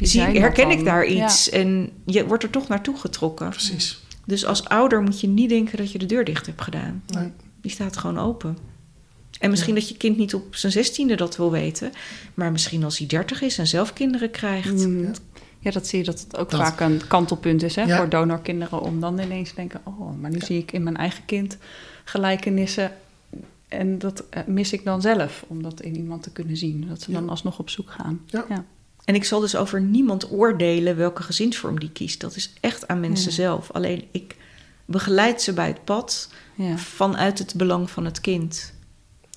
zie, 0.00 0.20
herken 0.22 0.70
ik 0.70 0.84
daar 0.84 1.10
Ja. 1.10 1.24
iets? 1.24 1.48
En 1.50 1.90
je 2.06 2.26
wordt 2.26 2.42
er 2.42 2.50
toch 2.50 2.68
naartoe 2.68 2.96
getrokken. 2.98 3.48
Precies. 3.50 3.98
Dus 4.26 4.44
als 4.46 4.64
ouder 4.68 5.02
moet 5.02 5.20
je 5.20 5.26
niet 5.28 5.48
denken 5.48 5.76
dat 5.76 5.92
je 5.92 5.98
de 5.98 6.06
deur 6.06 6.24
dicht 6.24 6.46
hebt 6.46 6.62
gedaan. 6.62 7.02
Nee. 7.06 7.32
Die 7.60 7.70
staat 7.70 7.96
gewoon 7.96 8.18
open. 8.18 8.58
En 9.38 9.50
misschien 9.50 9.74
Ja. 9.74 9.80
dat 9.80 9.88
je 9.88 9.96
kind 9.96 10.16
niet 10.16 10.34
op 10.34 10.54
zijn 10.56 10.72
zestiende 10.72 11.14
dat 11.14 11.36
wil 11.36 11.50
weten, 11.50 11.92
maar 12.34 12.52
misschien 12.52 12.84
als 12.84 12.98
hij 12.98 13.06
dertig 13.06 13.42
is 13.42 13.58
en 13.58 13.66
zelf 13.66 13.92
kinderen 13.92 14.30
krijgt. 14.30 14.80
Ja. 14.82 15.10
Ja, 15.60 15.70
dat 15.70 15.86
zie 15.86 15.98
je 15.98 16.04
dat 16.04 16.20
het 16.20 16.36
ook 16.36 16.50
vaak 16.50 16.80
een 16.80 17.06
kantelpunt 17.06 17.62
is 17.62 17.76
hè, 17.76 17.96
voor 17.96 18.08
donorkinderen. 18.08 18.80
Om 18.80 19.00
dan 19.00 19.18
ineens 19.18 19.48
te 19.48 19.54
denken, 19.54 19.80
oh, 19.84 20.20
maar 20.20 20.30
nu 20.30 20.38
zie 20.40 20.58
ik 20.58 20.72
in 20.72 20.82
mijn 20.82 20.96
eigen 20.96 21.24
kind 21.24 21.56
gelijkenissen. 22.04 22.92
En 23.68 23.98
dat 23.98 24.24
eh, 24.30 24.42
mis 24.46 24.72
ik 24.72 24.84
dan 24.84 25.00
zelf, 25.00 25.44
om 25.48 25.62
dat 25.62 25.80
in 25.80 25.96
iemand 25.96 26.22
te 26.22 26.30
kunnen 26.30 26.56
zien. 26.56 26.86
Dat 26.88 27.02
ze 27.02 27.12
dan 27.12 27.28
alsnog 27.28 27.58
op 27.58 27.70
zoek 27.70 27.90
gaan. 27.90 28.20
Ja. 28.26 28.64
En 29.04 29.14
ik 29.14 29.24
zal 29.24 29.40
dus 29.40 29.56
over 29.56 29.80
niemand 29.80 30.30
oordelen 30.32 30.96
welke 30.96 31.22
gezinsvorm 31.22 31.78
die 31.80 31.90
kiest. 31.90 32.20
Dat 32.20 32.36
is 32.36 32.52
echt 32.60 32.88
aan 32.88 33.00
mensen 33.00 33.32
zelf. 33.32 33.70
Alleen 33.70 34.04
ik 34.10 34.36
begeleid 34.84 35.42
ze 35.42 35.52
bij 35.52 35.66
het 35.66 35.84
pad 35.84 36.32
vanuit 36.76 37.38
het 37.38 37.54
belang 37.56 37.90
van 37.90 38.04
het 38.04 38.20
kind. 38.20 38.72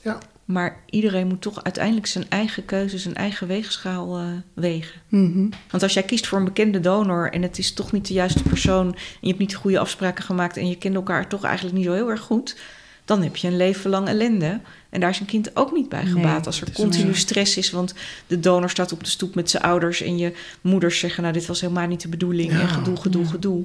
Ja. 0.03 0.17
Maar 0.45 0.79
iedereen 0.89 1.27
moet 1.27 1.41
toch 1.41 1.63
uiteindelijk 1.63 2.07
zijn 2.07 2.25
eigen 2.29 2.65
keuze, 2.65 2.97
zijn 2.97 3.15
eigen 3.15 3.47
weegschaal 3.47 4.19
uh, 4.19 4.25
wegen. 4.53 5.01
Mhm. 5.07 5.49
Want 5.69 5.83
als 5.83 5.93
jij 5.93 6.03
kiest 6.03 6.27
voor 6.27 6.37
een 6.37 6.43
bekende 6.43 6.79
donor 6.79 7.31
en 7.31 7.41
het 7.41 7.57
is 7.57 7.73
toch 7.73 7.91
niet 7.91 8.07
de 8.07 8.13
juiste 8.13 8.43
persoon... 8.43 8.87
en 8.87 8.95
je 9.19 9.27
hebt 9.27 9.39
niet 9.39 9.49
de 9.49 9.55
goede 9.55 9.79
afspraken 9.79 10.23
gemaakt 10.23 10.57
en 10.57 10.67
je 10.67 10.77
kent 10.77 10.95
elkaar 10.95 11.27
toch 11.27 11.43
eigenlijk 11.43 11.75
niet 11.75 11.85
zo 11.85 11.93
heel 11.93 12.09
erg 12.09 12.21
goed... 12.21 12.57
dan 13.05 13.23
heb 13.23 13.35
je 13.35 13.47
een 13.47 13.57
leven 13.57 13.89
lang 13.89 14.07
ellende. 14.07 14.59
En 14.89 14.99
daar 14.99 15.09
is 15.09 15.19
een 15.19 15.25
kind 15.25 15.55
ook 15.55 15.71
niet 15.71 15.89
bij 15.89 16.05
gebaat 16.05 16.45
als 16.45 16.61
er 16.61 16.71
continu 16.71 17.15
stress 17.15 17.57
is... 17.57 17.71
want 17.71 17.93
de 18.27 18.39
donor 18.39 18.69
staat 18.69 18.91
op 18.91 19.03
de 19.03 19.09
stoep 19.09 19.35
met 19.35 19.49
zijn 19.49 19.63
ouders... 19.63 20.01
en 20.01 20.17
je 20.17 20.33
moeders 20.61 20.99
zeggen, 20.99 21.23
nou 21.23 21.33
dit 21.33 21.45
was 21.45 21.61
helemaal 21.61 21.87
niet 21.87 22.01
de 22.01 22.09
bedoeling... 22.09 22.51
en 22.51 22.67
gedoe, 22.67 22.95
gedoe, 22.95 23.25
gedoe. 23.25 23.63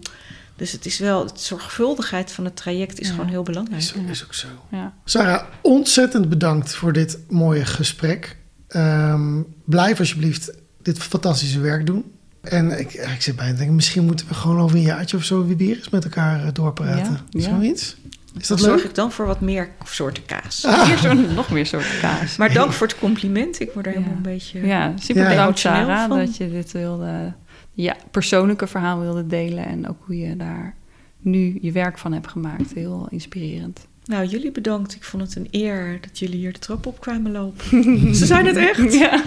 Dus 0.57 0.73
het 0.73 0.87
is 0.87 0.99
wel, 0.99 1.27
de 1.27 1.33
zorgvuldigheid 1.35 2.33
van 2.33 2.45
het 2.45 2.57
traject 2.57 3.01
is 3.01 3.11
gewoon 3.11 3.29
heel 3.29 3.43
belangrijk. 3.43 3.83
Is, 3.83 3.95
is 4.11 4.25
ook 4.25 4.35
zo. 4.35 4.49
Ja. 4.71 4.95
Sarah, 5.05 5.45
ontzettend 5.63 6.29
bedankt 6.29 6.75
voor 6.75 6.93
dit 6.93 7.19
mooie 7.29 7.65
gesprek. 7.65 8.37
Um, 8.69 9.47
blijf 9.65 9.99
alsjeblieft 9.99 10.53
dit 10.83 10.99
fantastische 10.99 11.61
werk 11.61 11.87
doen. 11.87 12.05
En 12.41 12.79
ik, 12.79 12.93
ik 12.93 13.23
zit 13.23 13.37
bijna 13.37 13.57
denken, 13.57 13.75
misschien 13.75 14.05
moeten 14.05 14.29
we 14.29 14.35
gewoon 14.35 14.61
over 14.61 14.77
een 14.77 14.83
jaartje 14.83 15.17
of 15.17 15.25
zo 15.25 15.47
weer 15.47 15.77
eens 15.77 15.89
met 15.89 16.05
elkaar 16.05 16.45
eh, 16.45 16.53
doorpraten. 16.53 17.21
Ja, 17.31 17.41
Zoiets. 17.41 17.97
Is 18.39 18.47
dat 18.47 18.61
zorg 18.61 18.85
ik 18.85 18.95
dan 18.95 19.13
voor 19.13 19.27
wat 19.27 19.41
meer 19.41 19.71
soorten 19.85 20.25
kaas. 20.25 20.65
Ah. 20.65 21.13
nog 21.35 21.51
meer 21.51 21.67
soorten 21.67 22.01
kaas. 22.01 22.37
Maar 22.37 22.53
dank 22.53 22.73
voor 22.73 22.87
het 22.87 22.99
compliment. 22.99 23.61
Ik 23.61 23.73
word 23.73 23.87
er 23.87 23.93
helemaal 23.93 24.15
een 24.15 24.23
beetje 24.23 24.67
Ja, 24.67 24.93
super 24.99 25.29
bedankt 25.29 25.59
Sarah 25.59 26.11
dat 26.11 26.37
je 26.37 26.51
dit 26.51 26.73
wilde 26.73 27.33
ja, 27.77 27.97
persoonlijke 28.11 28.67
verhaal 28.67 29.01
wilde 29.01 29.27
delen. 29.27 29.67
En 29.67 29.89
ook 29.89 30.03
hoe 30.05 30.19
je 30.19 30.37
daar 30.37 30.75
nu 31.21 31.59
je 31.61 31.73
werk 31.73 31.99
van 31.99 32.13
hebt 32.13 32.29
gemaakt. 32.29 32.73
Heel 32.75 33.07
inspirerend. 33.11 33.87
Nou, 34.05 34.27
jullie 34.27 34.53
bedankt. 34.53 34.95
Ik 34.95 35.05
vond 35.05 35.23
het 35.23 35.37
een 35.37 35.49
eer 35.51 35.99
dat 36.01 36.19
jullie 36.19 36.37
hier 36.37 36.53
de 36.53 36.59
trap 36.59 36.87
op 36.87 37.01
kwamen 37.01 37.33
lopen. 37.33 37.65
Ze 38.15 38.27
zijn 38.27 38.47
het 38.47 38.57
echt. 38.57 38.93
Ja. 38.93 39.23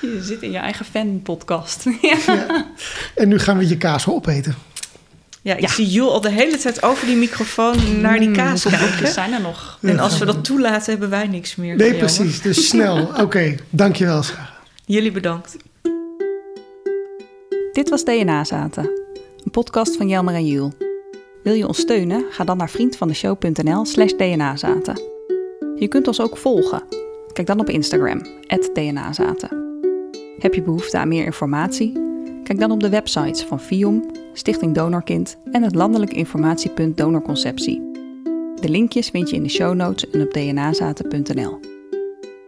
Je 0.00 0.22
zit 0.22 0.42
in 0.42 0.50
je 0.50 0.58
eigen 0.58 0.84
fan-podcast. 0.84 1.84
Ja. 2.00 2.66
En 3.14 3.28
nu 3.28 3.38
gaan 3.38 3.58
we 3.58 3.68
je 3.68 3.76
kaas 3.76 4.08
opeten. 4.08 4.54
Ja, 5.42 5.56
ik 5.56 5.68
zie 5.68 5.86
Jules 5.86 6.12
al 6.12 6.20
de 6.20 6.30
hele 6.30 6.58
tijd 6.58 6.82
over 6.82 7.06
die 7.06 7.16
microfoon 7.16 8.00
naar 8.00 8.18
die 8.18 8.28
mm, 8.28 8.34
kaas 8.34 8.62
kijken. 8.62 9.08
zijn 9.08 9.32
er 9.32 9.40
nog. 9.40 9.78
En 9.82 9.98
als 9.98 10.18
we 10.18 10.24
dat 10.24 10.44
toelaten, 10.44 10.90
hebben 10.90 11.10
wij 11.10 11.26
niks 11.26 11.56
meer. 11.56 11.76
Nee, 11.76 11.94
precies. 11.94 12.40
Dus 12.40 12.68
snel. 12.68 13.10
Oké, 13.20 13.54
dankjewel 13.70 14.22
Sarah. 14.22 14.48
Jullie 14.84 15.12
bedankt. 15.12 15.56
Dit 17.78 17.88
was 17.88 18.04
DNA 18.04 18.44
Zaten, 18.44 18.90
een 19.44 19.50
podcast 19.50 19.96
van 19.96 20.08
Jelmer 20.08 20.34
en 20.34 20.46
Jules. 20.46 20.72
Wil 21.42 21.54
je 21.54 21.66
ons 21.66 21.78
steunen? 21.78 22.24
Ga 22.30 22.44
dan 22.44 22.56
naar 22.56 22.70
vriendvandeshow.nl 22.70 23.84
slash 23.84 24.12
dnazaten. 24.12 25.00
Je 25.76 25.88
kunt 25.88 26.06
ons 26.06 26.20
ook 26.20 26.36
volgen. 26.36 26.82
Kijk 27.32 27.46
dan 27.46 27.60
op 27.60 27.68
Instagram, 27.68 28.22
dnazaten. 28.72 29.78
Heb 30.38 30.54
je 30.54 30.62
behoefte 30.62 30.98
aan 30.98 31.08
meer 31.08 31.24
informatie? 31.24 31.92
Kijk 32.42 32.58
dan 32.58 32.70
op 32.70 32.80
de 32.80 32.88
websites 32.88 33.42
van 33.42 33.60
FIOM, 33.60 34.10
Stichting 34.32 34.74
Donorkind 34.74 35.38
en 35.52 35.62
het 35.62 35.74
landelijk 35.74 36.12
informatiepunt 36.12 36.96
Donorconceptie. 36.96 37.90
De 38.60 38.68
linkjes 38.68 39.08
vind 39.08 39.30
je 39.30 39.36
in 39.36 39.42
de 39.42 39.48
show 39.48 39.74
notes 39.74 40.10
en 40.10 40.22
op 40.22 40.32
dnazaten.nl. 40.32 41.60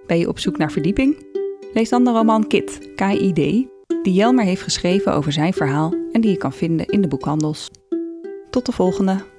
Ben 0.06 0.18
je 0.18 0.28
op 0.28 0.38
zoek 0.38 0.58
naar 0.58 0.72
verdieping? 0.72 1.26
Lees 1.72 1.88
dan 1.88 2.04
de 2.04 2.10
roman 2.10 2.46
Kit, 2.46 2.78
KID, 2.94 3.68
die 4.02 4.14
Jelmer 4.14 4.44
heeft 4.44 4.62
geschreven 4.62 5.14
over 5.14 5.32
zijn 5.32 5.52
verhaal 5.52 5.94
en 6.12 6.20
die 6.20 6.30
je 6.30 6.36
kan 6.36 6.52
vinden 6.52 6.86
in 6.86 7.00
de 7.00 7.08
boekhandels. 7.08 7.70
Tot 8.50 8.66
de 8.66 8.72
volgende! 8.72 9.29